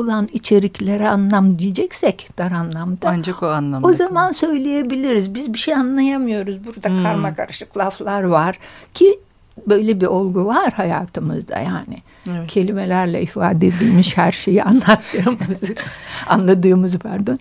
olan 0.00 0.28
içeriklere 0.32 1.08
anlam 1.08 1.58
diyeceksek 1.58 2.28
dar 2.38 2.52
anlamda. 2.52 3.08
Ancak 3.08 3.42
o 3.42 3.46
anlamda. 3.46 3.88
O 3.88 3.92
zaman 3.92 4.32
söyleyebiliriz. 4.32 5.34
Biz 5.34 5.52
bir 5.52 5.58
şey 5.58 5.74
anlayamıyoruz. 5.74 6.64
Burada 6.64 6.88
hmm. 6.88 7.02
karma 7.02 7.34
karışık 7.34 7.78
laflar 7.78 8.22
var 8.22 8.58
ki 8.94 9.18
böyle 9.66 10.00
bir 10.00 10.06
olgu 10.06 10.46
var 10.46 10.72
hayatımızda 10.72 11.58
yani. 11.58 12.02
Evet. 12.26 12.50
Kelimelerle 12.50 13.22
ifade 13.22 13.66
edilmiş 13.66 14.16
her 14.16 14.32
şeyi 14.32 14.62
anlattığımız, 14.62 15.60
anladığımız 16.26 16.98
pardon. 16.98 17.38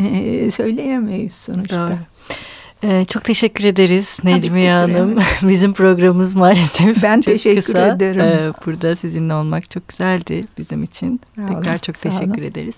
Ee, 0.00 0.50
söyleyemeyiz 0.50 1.34
sonuçta. 1.34 1.80
Doğru. 1.80 1.96
Ee, 2.84 3.04
çok 3.08 3.24
teşekkür 3.24 3.64
ederiz 3.64 4.18
Necmiye 4.24 4.72
Hanım. 4.72 5.14
bizim 5.42 5.72
programımız 5.72 6.34
maalesef 6.34 7.02
Ben 7.02 7.16
çok 7.16 7.24
teşekkür 7.24 7.62
kısa. 7.62 7.86
ederim. 7.86 8.20
Ee, 8.20 8.52
burada 8.66 8.96
sizinle 8.96 9.34
olmak 9.34 9.70
çok 9.70 9.88
güzeldi 9.88 10.40
bizim 10.58 10.82
için. 10.82 11.20
Sağ 11.36 11.46
Tekrar 11.46 11.70
olun, 11.70 11.78
çok 11.78 12.00
teşekkür 12.00 12.26
olun. 12.42 12.42
ederiz. 12.42 12.74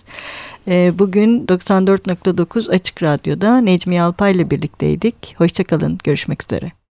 Ee, 0.68 0.92
bugün 0.98 1.46
94.9 1.46 2.70
Açık 2.70 3.02
Radyo'da 3.02 3.58
Necmiye 3.60 4.02
Alpay 4.02 4.32
ile 4.32 4.50
birlikteydik. 4.50 5.34
Hoşçakalın. 5.38 5.98
Görüşmek 6.04 6.42
üzere. 6.42 6.72